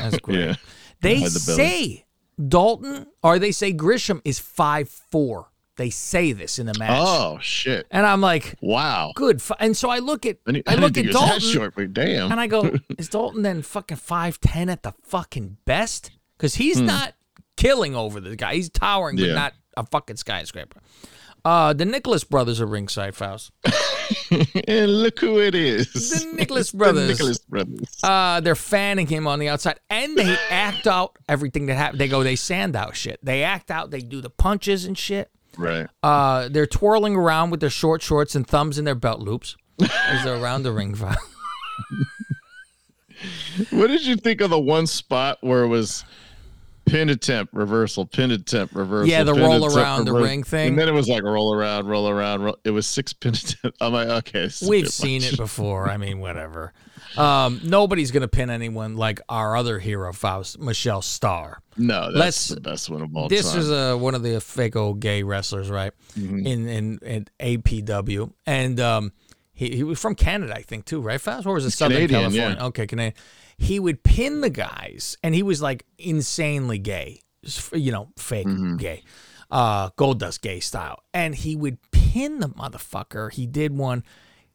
That's 0.00 0.18
great. 0.18 0.38
yeah. 0.38 0.54
They 1.00 1.18
the 1.20 1.30
say 1.30 2.04
Dalton 2.48 3.06
or 3.22 3.38
they 3.38 3.52
say 3.52 3.72
Gresham 3.72 4.22
is 4.24 4.38
five 4.38 4.88
four. 4.88 5.48
They 5.76 5.90
say 5.90 6.32
this 6.32 6.58
in 6.58 6.66
the 6.66 6.74
match. 6.78 6.90
Oh 6.94 7.38
shit! 7.40 7.86
And 7.90 8.06
I'm 8.06 8.20
like, 8.20 8.54
Wow. 8.60 9.12
good. 9.14 9.42
And 9.60 9.76
so 9.76 9.90
I 9.90 9.98
look 9.98 10.24
at 10.26 10.38
I, 10.46 10.50
I 10.66 10.74
look 10.76 10.90
at 10.90 10.94
think 10.94 10.96
he 10.96 11.06
was 11.08 11.14
Dalton 11.16 11.40
short, 11.40 11.74
but 11.76 11.92
damn. 11.92 12.30
and 12.32 12.40
I 12.40 12.46
go, 12.46 12.74
is 12.98 13.08
Dalton 13.08 13.42
then 13.42 13.62
fucking 13.62 13.98
five 13.98 14.40
ten 14.40 14.68
at 14.70 14.82
the 14.82 14.94
fucking 15.02 15.58
best? 15.66 16.10
Because 16.36 16.54
he's 16.56 16.80
not 16.80 17.14
killing 17.56 17.94
over 17.94 18.20
the 18.20 18.36
guy. 18.36 18.54
He's 18.54 18.68
towering, 18.70 19.16
but 19.16 19.22
Hmm. 19.22 19.28
Yeah. 19.28 19.34
not 19.34 19.52
a 19.76 19.84
fucking 19.86 20.16
skyscraper. 20.16 20.80
Uh, 21.44 21.72
the 21.72 21.84
Nicholas 21.84 22.24
brothers 22.24 22.60
are 22.60 22.66
ringside, 22.66 23.14
Faust. 23.14 23.52
and 24.66 24.90
look 25.02 25.20
who 25.20 25.38
it 25.38 25.54
is. 25.54 25.92
The 25.92 26.32
Nicholas 26.34 26.72
brothers. 26.72 27.02
The. 27.06 27.12
Nicholas 27.12 27.38
brothers. 27.38 27.98
Uh, 28.02 28.40
they're 28.40 28.54
fanning 28.56 29.06
him 29.06 29.26
on 29.26 29.38
the 29.38 29.48
outside, 29.48 29.78
and 29.88 30.16
they 30.16 30.36
act 30.50 30.86
out 30.86 31.16
everything 31.28 31.66
that 31.66 31.76
happened. 31.76 32.00
They 32.00 32.08
go, 32.08 32.22
they 32.22 32.34
sand 32.36 32.74
out 32.74 32.96
shit. 32.96 33.20
They 33.22 33.42
act 33.44 33.70
out. 33.70 33.90
They 33.90 34.00
do 34.00 34.20
the 34.20 34.30
punches 34.30 34.84
and 34.86 34.96
shit. 34.98 35.30
Right. 35.56 35.88
Uh, 36.02 36.48
they're 36.48 36.66
twirling 36.66 37.16
around 37.16 37.50
with 37.50 37.60
their 37.60 37.70
short 37.70 38.02
shorts 38.02 38.34
and 38.34 38.46
thumbs 38.46 38.78
in 38.78 38.84
their 38.84 38.94
belt 38.94 39.20
loops 39.20 39.56
as 39.80 40.24
they're 40.24 40.40
around 40.42 40.62
the 40.62 40.72
ring. 40.72 40.96
What 43.70 43.86
did 43.86 44.04
you 44.04 44.16
think 44.16 44.40
of 44.40 44.50
the 44.50 44.58
one 44.58 44.86
spot 44.86 45.38
where 45.40 45.62
it 45.64 45.68
was 45.68 46.04
pin 46.86 47.08
attempt, 47.10 47.52
reversal, 47.52 48.06
pin 48.06 48.30
attempt, 48.30 48.74
reversal? 48.74 49.08
Yeah, 49.08 49.24
the 49.24 49.34
roll 49.34 49.66
around 49.76 50.06
the 50.06 50.12
ring 50.14 50.42
thing. 50.42 50.68
And 50.70 50.78
then 50.78 50.88
it 50.88 50.92
was 50.92 51.08
like 51.08 51.22
roll 51.22 51.52
around, 51.54 51.86
roll 51.86 52.08
around. 52.08 52.42
Roll. 52.42 52.56
It 52.64 52.70
was 52.70 52.86
six 52.86 53.12
pin 53.12 53.34
attempt. 53.34 53.76
I'm 53.80 53.92
like, 53.92 54.08
okay. 54.08 54.42
this 54.42 54.62
is 54.62 54.68
a 54.68 54.70
We've 54.70 54.88
seen 54.88 55.22
much. 55.22 55.32
it 55.34 55.36
before. 55.36 55.88
I 55.88 55.96
mean, 55.96 56.20
whatever. 56.20 56.72
Um, 57.16 57.60
nobody's 57.64 58.10
gonna 58.10 58.28
pin 58.28 58.50
anyone 58.50 58.96
like 58.96 59.20
our 59.28 59.56
other 59.56 59.78
hero, 59.78 60.12
Faust, 60.12 60.58
Michelle 60.58 61.02
Starr. 61.02 61.62
No, 61.76 62.06
that's 62.12 62.16
Let's- 62.16 62.48
the 62.48 62.60
best 62.60 62.90
one 62.90 63.02
of 63.02 63.14
all 63.16 63.28
This 63.28 63.50
time. 63.50 63.60
is 63.60 63.70
uh, 63.70 63.96
one 63.96 64.14
of 64.14 64.22
the 64.22 64.40
fake 64.40 64.76
old 64.76 65.00
gay 65.00 65.22
wrestlers, 65.22 65.70
right? 65.70 65.92
Mm-hmm. 66.18 66.46
In, 66.46 66.68
in 66.68 66.98
in 67.02 67.26
APW, 67.40 68.32
and 68.46 68.80
um, 68.80 69.12
he 69.56 69.74
he 69.76 69.82
was 69.82 69.98
from 69.98 70.14
Canada, 70.14 70.54
I 70.54 70.62
think, 70.62 70.84
too, 70.84 71.00
right? 71.00 71.20
Faust, 71.20 71.46
or 71.46 71.54
was 71.54 71.64
it 71.64 71.72
Southern 71.72 71.96
Canadian, 71.96 72.20
California? 72.30 72.56
yeah. 72.60 72.66
Okay, 72.66 72.86
Canadian. 72.86 73.14
He 73.58 73.80
would 73.80 74.04
pin 74.04 74.42
the 74.42 74.50
guys, 74.50 75.16
and 75.24 75.34
he 75.34 75.42
was 75.42 75.60
like 75.60 75.84
insanely 75.98 76.78
gay, 76.78 77.22
you 77.72 77.90
know, 77.90 78.10
fake 78.18 78.46
Mm-hmm. 78.46 78.76
gay, 78.76 79.02
uh, 79.50 79.90
Goldust 79.90 80.42
gay 80.42 80.60
style, 80.60 81.02
and 81.12 81.34
he 81.34 81.56
would 81.56 81.78
pin 81.90 82.38
the 82.40 82.48
motherfucker. 82.50 83.32
He 83.32 83.46
did 83.46 83.76
one. 83.76 84.04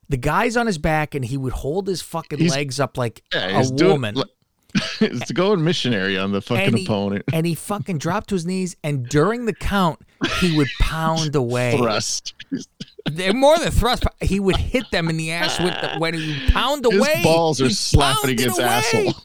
The 0.08 0.18
guy's 0.18 0.56
on 0.56 0.68
his 0.68 0.78
back, 0.78 1.16
and 1.16 1.26
he 1.26 1.36
would 1.38 1.54
hold 1.54 1.88
his 1.88 2.02
fucking 2.02 2.38
He's- 2.40 2.52
legs 2.52 2.80
up 2.80 2.98
like 2.98 3.24
Yeah, 3.34 3.62
a 3.62 3.70
woman. 3.88 4.14
doing- 4.16 4.26
it's 5.02 5.32
going 5.32 5.64
missionary 5.64 6.18
on 6.18 6.32
the 6.32 6.42
fucking 6.42 6.68
and 6.68 6.78
he, 6.78 6.86
opponent. 6.86 7.26
and 7.34 7.46
he 7.46 7.56
fucking 7.56 7.98
dropped 7.98 8.30
to 8.30 8.36
his 8.36 8.46
knees, 8.46 8.76
and 8.84 9.08
during 9.08 9.46
the 9.46 9.54
count, 9.54 10.00
he 10.40 10.56
would 10.56 10.68
pound 10.80 11.36
away. 11.36 11.76
Thrust. 11.78 12.34
They're 13.10 13.34
more 13.34 13.58
than 13.58 13.72
thrust. 13.72 14.04
He 14.22 14.40
would 14.40 14.58
hit 14.58 14.86
them 14.92 15.10
in 15.10 15.18
the 15.18 15.32
ass 15.32 15.60
with 15.60 15.74
the, 15.82 15.98
when 15.98 16.14
he 16.14 16.28
would 16.34 16.54
pound 16.54 16.86
His 16.86 17.00
away. 17.00 17.22
balls 17.24 17.60
are 17.62 17.70
slapping 17.70 18.30
against 18.32 18.60
away. 18.60 18.68
asshole. 18.68 19.14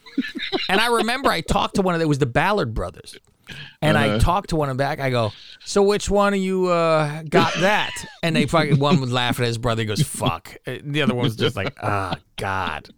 And 0.71 0.81
I 0.81 0.87
remember 0.87 1.29
I 1.29 1.43
talked 1.43 1.75
to 1.75 1.83
one 1.83 1.95
of 1.95 1.99
them. 2.01 2.07
It 2.07 2.09
was 2.09 2.19
the 2.19 2.25
Ballard 2.27 2.73
brothers. 2.73 3.19
And 3.83 3.99
I 3.99 4.09
Uh-huh. 4.09 4.19
talked 4.19 4.49
to 4.51 4.57
one 4.57 4.71
of 4.71 4.79
them 4.79 4.79
back. 4.79 4.99
I 4.99 5.11
go, 5.11 5.33
so 5.63 5.83
which 5.83 6.09
one 6.09 6.33
of 6.33 6.41
you 6.41 6.69
uh, 6.69 7.23
got 7.29 7.53
that? 7.61 7.93
And 8.23 8.35
they 8.35 8.47
fucking 8.47 8.79
one 8.79 8.99
would 9.01 9.13
laugh 9.13 9.39
at 9.41 9.47
his 9.47 9.59
brother. 9.59 9.83
He 9.83 9.87
goes, 9.87 10.01
fuck. 10.01 10.57
Uh, 10.67 10.77
The 10.83 11.03
other 11.03 11.15
one 11.15 11.25
was 11.25 11.37
just 11.37 11.55
like, 11.55 11.75
ah, 11.83 12.17
God. 12.37 12.89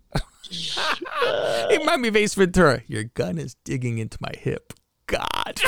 it 1.70 2.00
me 2.00 2.08
of 2.08 2.16
Ace 2.16 2.34
Ventura. 2.34 2.82
Your 2.86 3.04
gun 3.04 3.38
is 3.38 3.54
digging 3.64 3.98
into 3.98 4.18
my 4.20 4.32
hip. 4.38 4.72
God. 5.06 5.60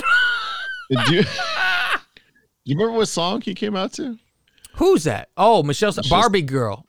Did 0.90 1.08
you, 1.08 1.22
you 2.64 2.76
remember 2.76 2.98
what 2.98 3.06
song 3.06 3.40
he 3.40 3.54
came 3.54 3.76
out 3.76 3.92
to? 3.94 4.18
Who's 4.74 5.04
that? 5.04 5.30
Oh, 5.36 5.62
Michelle, 5.62 5.94
Barbie 6.08 6.42
girl. 6.42 6.86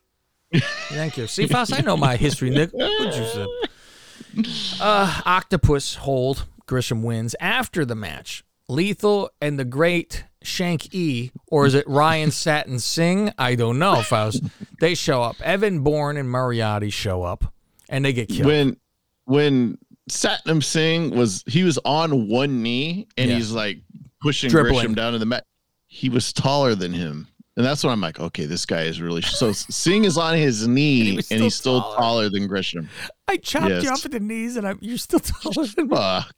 Thank 0.90 1.18
you. 1.18 1.28
See, 1.28 1.48
Faust, 1.48 1.74
I 1.74 1.82
know 1.82 1.98
my 1.98 2.16
history, 2.16 2.50
Nick. 2.50 2.72
What'd 2.74 3.16
you 3.16 3.26
say? 3.26 4.80
Uh, 4.82 5.22
Octopus 5.26 5.96
hold. 5.96 6.46
Gresham 6.66 7.04
wins 7.04 7.36
after 7.40 7.86
the 7.86 7.96
match. 7.96 8.44
Lethal 8.70 9.30
and 9.42 9.60
the 9.60 9.66
great 9.66 10.24
Shank 10.42 10.94
E, 10.96 11.32
or 11.48 11.66
is 11.66 11.74
it 11.74 11.88
Ryan 11.88 12.32
Satin 12.32 12.80
Singh? 12.80 13.34
I 13.38 13.56
don't 13.56 13.78
know, 13.78 14.02
Faust. 14.02 14.44
They 14.80 14.96
show 14.96 15.22
up. 15.22 15.40
Evan 15.42 15.82
Bourne 15.82 16.18
and 16.18 16.30
Mariotti 16.30 16.92
show 16.92 17.24
up, 17.24 17.54
and 17.92 18.04
they 18.04 18.14
get 18.14 18.28
killed. 18.30 18.48
When 18.48 18.78
when 19.26 19.78
Satnam 20.10 20.64
Singh 20.64 21.12
was 21.16 21.44
he 21.46 21.64
was 21.64 21.78
on 21.86 22.28
one 22.28 22.64
knee 22.64 23.08
and 23.18 23.30
Yeah. 23.30 23.36
he's 23.38 23.52
like 23.52 23.78
pushing 24.22 24.50
Dribbling. 24.50 24.74
Gresham 24.74 24.96
down 24.96 25.14
to 25.14 25.20
the 25.20 25.26
mat. 25.28 25.46
He 25.88 26.10
was 26.10 26.34
taller 26.34 26.74
than 26.74 26.94
him. 26.94 27.28
And 27.58 27.66
that's 27.66 27.84
when 27.84 27.92
I'm 27.92 28.00
like, 28.00 28.18
okay, 28.20 28.46
this 28.46 28.66
guy 28.66 28.84
is 28.84 29.02
really 29.02 29.22
so 29.22 29.52
Singh 29.52 30.06
is 30.06 30.18
on 30.18 30.38
his 30.38 30.68
knee 30.68 31.18
was 31.18 31.30
and, 31.32 31.42
he's 31.42 31.54
still 31.54 31.82
taller. 31.82 31.96
taller 31.98 32.30
than 32.30 32.48
Gresham. 32.48 32.90
I 33.28 33.38
chopped 33.38 33.84
you 33.84 33.90
off 33.90 34.06
at 34.06 34.12
the 34.12 34.22
knees, 34.22 34.56
and 34.56 34.66
I'm, 34.66 34.80
you're 34.82 34.98
still 34.98 35.20
taller 35.20 35.68
than 35.68 35.90
me. 35.90 35.96
Fuck. 35.96 36.34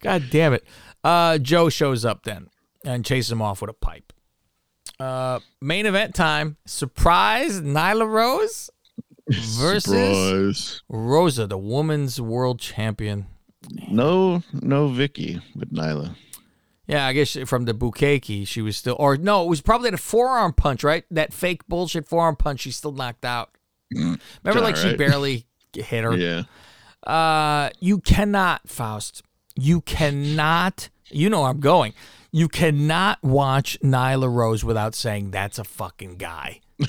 God 0.00 0.24
damn 0.30 0.54
it. 0.54 0.64
Uh, 1.04 1.36
Joe 1.38 1.68
shows 1.68 2.04
up 2.06 2.24
then 2.24 2.48
and 2.84 3.04
chases 3.04 3.30
him 3.30 3.42
off 3.42 3.60
with 3.60 3.68
a 3.70 3.74
pipe. 3.74 4.10
Uh, 4.98 5.40
main 5.60 5.84
event 5.86 6.14
time. 6.14 6.56
Surprise 6.66 7.60
Nyla 7.60 8.08
Rose 8.10 8.70
versus 9.28 9.84
Surprise. 9.84 10.82
Rosa, 10.88 11.46
the 11.46 11.58
woman's 11.58 12.20
world 12.20 12.60
champion. 12.60 13.26
No, 13.90 14.42
no 14.52 14.88
Vicky, 14.88 15.40
but 15.54 15.72
Nyla. 15.72 16.14
Yeah, 16.86 17.06
I 17.06 17.12
guess 17.12 17.36
from 17.44 17.66
the 17.66 17.74
Bukaki, 17.74 18.46
she 18.46 18.62
was 18.62 18.76
still, 18.76 18.96
or 18.98 19.16
no, 19.18 19.44
it 19.44 19.48
was 19.48 19.60
probably 19.60 19.90
the 19.90 19.98
forearm 19.98 20.54
punch, 20.54 20.82
right? 20.82 21.04
That 21.10 21.34
fake 21.34 21.66
bullshit 21.68 22.08
forearm 22.08 22.36
punch. 22.36 22.60
She's 22.60 22.76
still 22.76 22.92
knocked 22.92 23.26
out. 23.26 23.50
Remember, 23.90 24.60
like 24.60 24.76
she 24.76 24.96
barely 24.96 25.46
hit 25.74 26.04
her. 26.04 26.16
Yeah. 26.16 26.42
Uh, 27.06 27.70
you 27.80 28.00
cannot, 28.00 28.68
Faust. 28.68 29.22
You 29.54 29.80
cannot. 29.82 30.88
You 31.10 31.28
know 31.30 31.44
I'm 31.44 31.60
going. 31.60 31.94
You 32.30 32.48
cannot 32.48 33.22
watch 33.22 33.78
Nyla 33.82 34.32
Rose 34.32 34.64
without 34.64 34.94
saying 34.94 35.30
that's 35.30 35.58
a 35.58 35.64
fucking 35.64 36.16
guy. 36.16 36.60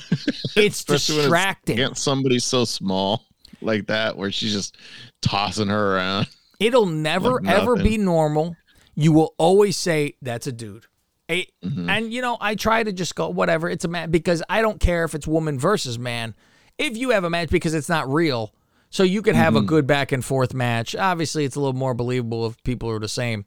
It's 0.56 0.56
when 0.56 0.64
it's 0.66 0.84
distracting. 0.84 1.74
against 1.80 2.02
somebody 2.02 2.38
so 2.38 2.64
small 2.64 3.24
like 3.62 3.86
that, 3.86 4.16
where 4.16 4.30
she's 4.32 4.52
just 4.52 4.76
tossing 5.22 5.68
her 5.68 5.96
around. 5.96 6.28
It'll 6.58 6.86
never 6.86 7.40
Like 7.40 7.48
ever 7.48 7.76
be 7.76 7.98
normal. 7.98 8.56
You 8.94 9.12
will 9.12 9.34
always 9.38 9.76
say 9.76 10.14
that's 10.22 10.46
a 10.46 10.52
dude. 10.52 10.86
A- 11.30 11.46
Mm-hmm. 11.64 11.88
And 11.90 12.12
you 12.12 12.22
know, 12.22 12.36
I 12.40 12.54
try 12.54 12.82
to 12.82 12.92
just 12.92 13.14
go 13.14 13.28
whatever. 13.28 13.68
It's 13.70 13.84
a 13.84 13.88
man 13.88 14.10
because 14.10 14.42
I 14.48 14.62
don't 14.62 14.80
care 14.80 15.04
if 15.04 15.14
it's 15.14 15.26
woman 15.26 15.58
versus 15.58 15.98
man. 15.98 16.34
If 16.78 16.96
you 16.96 17.10
have 17.10 17.24
a 17.24 17.30
match 17.30 17.50
because 17.50 17.74
it's 17.74 17.88
not 17.88 18.12
real, 18.12 18.52
so 18.90 19.02
you 19.02 19.22
could 19.22 19.34
Mm-hmm. 19.34 19.42
have 19.42 19.56
a 19.56 19.60
good 19.62 19.86
back 19.86 20.12
and 20.12 20.24
forth 20.24 20.54
match. 20.54 20.96
Obviously, 20.96 21.44
it's 21.44 21.56
a 21.56 21.60
little 21.60 21.74
more 21.78 21.94
believable 21.94 22.46
if 22.46 22.62
people 22.64 22.90
are 22.90 22.98
the 22.98 23.08
same. 23.08 23.44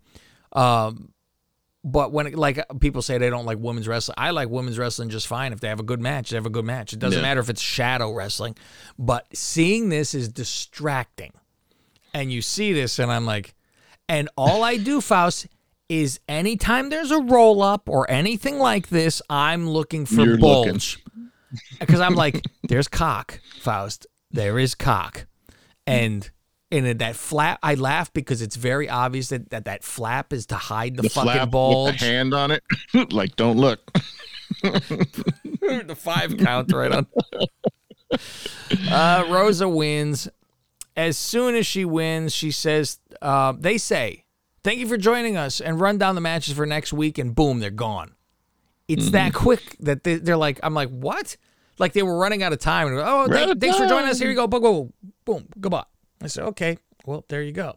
Um, 0.53 1.12
but 1.83 2.11
when 2.11 2.27
it, 2.27 2.35
like 2.35 2.63
people 2.79 3.01
say 3.01 3.17
they 3.17 3.29
don't 3.29 3.45
like 3.45 3.57
women's 3.59 3.87
wrestling, 3.87 4.15
I 4.17 4.31
like 4.31 4.49
women's 4.49 4.77
wrestling 4.79 5.09
just 5.09 5.27
fine. 5.27 5.51
If 5.53 5.59
they 5.59 5.67
have 5.67 5.79
a 5.79 5.83
good 5.83 5.99
match, 6.01 6.29
they 6.29 6.37
have 6.37 6.45
a 6.45 6.49
good 6.51 6.65
match. 6.65 6.93
It 6.93 6.99
doesn't 6.99 7.19
Yeah. 7.19 7.23
matter 7.27 7.39
if 7.41 7.49
it's 7.49 7.61
shadow 7.61 8.11
wrestling. 8.11 8.55
But 8.97 9.25
seeing 9.35 9.89
this 9.89 10.13
is 10.13 10.29
distracting 10.29 11.31
and 12.13 12.31
you 12.31 12.41
see 12.41 12.73
this, 12.73 12.99
and 12.99 13.11
I'm 13.11 13.25
like, 13.25 13.53
and 14.07 14.29
all 14.37 14.63
I 14.63 14.77
do, 14.77 15.01
Faust, 15.01 15.47
is 15.89 16.19
anytime 16.29 16.89
there's 16.89 17.11
a 17.11 17.21
roll 17.21 17.61
up 17.61 17.89
or 17.89 18.09
anything 18.09 18.57
like 18.59 18.89
this, 18.89 19.21
I'm 19.29 19.69
looking 19.69 20.05
for 20.05 20.23
You're 20.25 20.37
bulge. 20.37 20.99
Because 21.79 21.99
I'm 21.99 22.15
like, 22.15 22.43
there's 22.67 22.87
cock, 22.87 23.39
Faust. 23.61 24.07
There 24.31 24.57
is 24.57 24.73
cock. 24.73 25.27
And 25.85 26.27
and 26.73 26.99
that 26.99 27.15
flap, 27.15 27.59
I 27.61 27.75
laugh 27.75 28.11
because 28.13 28.41
it's 28.41 28.55
very 28.55 28.89
obvious 28.89 29.29
that 29.29 29.51
that, 29.51 29.65
that 29.65 29.83
flap 29.83 30.33
is 30.33 30.47
to 30.47 30.55
hide 30.55 30.95
the, 30.95 31.03
The 31.03 31.09
fucking 31.09 31.31
flap 31.31 31.51
bulge. 31.51 31.99
hand 31.99 32.33
on 32.33 32.51
it, 32.51 32.63
like 33.13 33.35
don't 33.35 33.57
look. 33.57 33.79
the 34.61 35.95
five 35.97 36.37
count 36.37 36.71
right 36.73 36.91
on. 36.91 37.07
Uh, 38.89 39.25
Rosa 39.29 39.69
wins. 39.69 40.27
As 40.95 41.17
soon 41.17 41.55
as 41.55 41.65
she 41.65 41.85
wins, 41.85 42.33
she 42.33 42.51
says, 42.51 42.99
uh, 43.21 43.53
they 43.57 43.77
say, 43.77 44.25
thank 44.63 44.79
you 44.79 44.87
for 44.87 44.97
joining 44.97 45.37
us 45.37 45.59
and 45.59 45.79
run 45.79 45.97
down 45.97 46.15
the 46.15 46.21
matches 46.21 46.55
for 46.55 46.65
next 46.65 46.93
week, 46.93 47.17
and 47.17 47.33
boom, 47.33 47.59
they're 47.59 47.71
gone. 47.71 48.13
It's 48.87 49.09
that 49.11 49.33
quick 49.33 49.75
that 49.79 50.03
they, 50.03 50.15
they're 50.15 50.37
like, 50.37 50.59
I'm 50.61 50.73
like, 50.73 50.89
what? 50.89 51.37
Like 51.79 51.93
they 51.93 52.03
were 52.03 52.17
running 52.17 52.43
out 52.43 52.53
of 52.53 52.59
time. 52.59 52.87
And, 52.87 52.99
oh, 52.99 53.27
thanks 53.55 53.77
for 53.77 53.87
joining 53.87 54.09
us. 54.09 54.19
Here 54.19 54.29
you 54.29 54.35
go. 54.35 54.45
Boom, 54.45 54.61
boom, 54.61 54.93
boom, 55.25 55.47
goodbye. 55.59 55.85
I 56.23 56.27
said, 56.27 56.45
okay, 56.45 56.77
well, 57.05 57.25
there 57.27 57.41
you 57.41 57.51
go. 57.51 57.75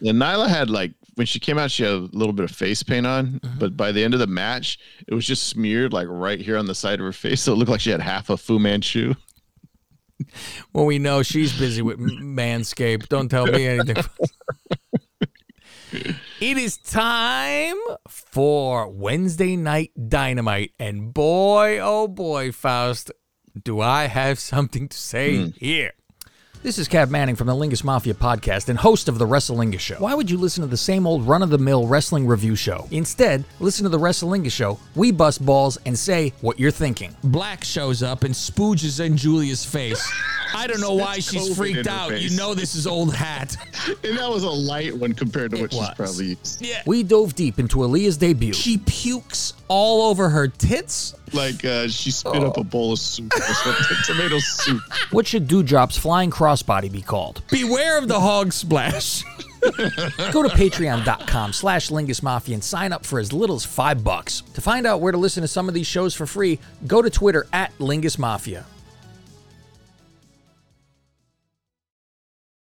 And 0.00 0.20
Nyla 0.20 0.48
had 0.48 0.70
like 0.70 0.92
when 1.14 1.26
she 1.26 1.38
came 1.38 1.58
out, 1.58 1.70
she 1.70 1.82
had 1.82 1.92
a 1.92 2.08
little 2.12 2.32
bit 2.32 2.44
of 2.44 2.50
face 2.50 2.82
paint 2.82 3.06
on, 3.06 3.40
mm-hmm. 3.40 3.58
but 3.58 3.76
by 3.76 3.92
the 3.92 4.02
end 4.02 4.14
of 4.14 4.20
the 4.20 4.26
match, 4.26 4.78
it 5.06 5.14
was 5.14 5.26
just 5.26 5.48
smeared 5.48 5.92
like 5.92 6.08
right 6.08 6.40
here 6.40 6.56
on 6.56 6.66
the 6.66 6.74
side 6.74 6.98
of 6.98 7.04
her 7.04 7.12
face, 7.12 7.42
so 7.42 7.52
it 7.52 7.56
looked 7.56 7.70
like 7.70 7.80
she 7.80 7.90
had 7.90 8.00
half 8.00 8.30
a 8.30 8.36
Fu 8.36 8.58
Manchu. 8.58 9.14
Well, 10.74 10.84
we 10.84 10.98
know 10.98 11.22
she's 11.22 11.58
busy 11.58 11.80
with 11.80 11.98
Manscaped. 11.98 13.08
Don't 13.08 13.30
tell 13.30 13.46
me 13.46 13.66
anything. 13.66 14.04
it 15.92 16.58
is 16.58 16.76
time 16.76 17.78
for 18.06 18.86
Wednesday 18.90 19.56
Night 19.56 19.92
Dynamite. 20.10 20.72
And 20.78 21.14
boy, 21.14 21.78
oh 21.80 22.06
boy, 22.06 22.52
Faust, 22.52 23.10
do 23.64 23.80
I 23.80 24.08
have 24.08 24.38
something 24.38 24.88
to 24.88 24.96
say 24.96 25.44
hmm. 25.44 25.50
here. 25.56 25.92
This 26.62 26.78
is 26.78 26.90
Cav 26.90 27.08
Manning 27.08 27.36
from 27.36 27.46
the 27.46 27.54
Lingus 27.54 27.82
Mafia 27.84 28.12
podcast 28.12 28.68
and 28.68 28.78
host 28.78 29.08
of 29.08 29.16
the 29.18 29.24
Wrestlingus 29.26 29.80
Show. 29.80 29.94
Why 29.96 30.12
would 30.12 30.30
you 30.30 30.36
listen 30.36 30.60
to 30.60 30.66
the 30.66 30.76
same 30.76 31.06
old 31.06 31.26
run 31.26 31.42
of 31.42 31.48
the 31.48 31.56
mill 31.56 31.86
wrestling 31.86 32.26
review 32.26 32.54
show? 32.54 32.86
Instead, 32.90 33.44
listen 33.60 33.84
to 33.84 33.88
the 33.88 33.98
Wrestlingus 33.98 34.52
Show. 34.52 34.78
We 34.94 35.10
bust 35.10 35.44
balls 35.44 35.78
and 35.86 35.98
say 35.98 36.34
what 36.42 36.60
you're 36.60 36.70
thinking. 36.70 37.16
Black 37.24 37.64
shows 37.64 38.02
up 38.02 38.24
and 38.24 38.34
spooges 38.34 39.02
in 39.02 39.16
Julia's 39.16 39.64
face. 39.64 40.06
I 40.54 40.66
don't 40.66 40.82
know 40.82 40.92
why 40.94 41.16
It's 41.16 41.30
she's 41.30 41.48
COVID 41.48 41.56
freaked 41.56 41.86
out. 41.86 42.10
face. 42.10 42.30
You 42.30 42.36
know 42.36 42.52
this 42.52 42.74
is 42.74 42.86
old 42.86 43.14
hat. 43.14 43.56
And 44.04 44.18
that 44.18 44.28
was 44.28 44.42
a 44.42 44.50
light 44.50 44.94
one 44.94 45.14
compared 45.14 45.52
to 45.52 45.60
what 45.62 45.72
she's 45.72 45.88
probably 45.96 46.26
used. 46.26 46.60
Yeah. 46.60 46.82
We 46.86 47.02
dove 47.02 47.34
deep 47.34 47.58
into 47.58 47.78
Aaliyah's 47.78 48.18
debut. 48.18 48.52
She 48.52 48.76
pukes 48.78 49.54
all 49.70 50.10
over 50.10 50.28
her 50.28 50.48
tits. 50.48 51.14
Like 51.32 51.64
uh, 51.64 51.86
she 51.86 52.10
spit 52.10 52.42
up 52.42 52.56
a 52.56 52.64
bowl 52.64 52.92
of 52.92 52.98
soup 52.98 53.32
or 53.34 53.40
something, 53.40 53.96
tomato 54.04 54.38
soup. 54.40 54.82
What 55.12 55.26
should 55.28 55.46
Dewdrop's 55.46 55.96
flying 55.96 56.30
crossbody 56.30 56.90
be 56.90 57.00
called? 57.00 57.42
Beware 57.50 57.96
of 57.96 58.08
the 58.08 58.18
hog 58.18 58.52
splash. 58.52 59.22
Go 59.62 60.42
to 60.42 60.48
patreon.com 60.48 61.52
slash 61.52 61.90
Lingus 61.90 62.22
Mafia 62.22 62.54
and 62.54 62.64
sign 62.64 62.92
up 62.92 63.06
for 63.06 63.20
as 63.20 63.32
little 63.32 63.56
as 63.56 63.64
five 63.64 64.02
bucks. 64.02 64.40
To 64.54 64.60
find 64.60 64.86
out 64.86 65.00
where 65.00 65.12
to 65.12 65.18
listen 65.18 65.42
to 65.42 65.48
some 65.48 65.68
of 65.68 65.74
these 65.74 65.86
shows 65.86 66.14
for 66.14 66.26
free, 66.26 66.58
go 66.86 67.00
to 67.02 67.10
Twitter 67.10 67.46
at 67.52 67.76
Lingus 67.78 68.18
Mafia. 68.18 68.64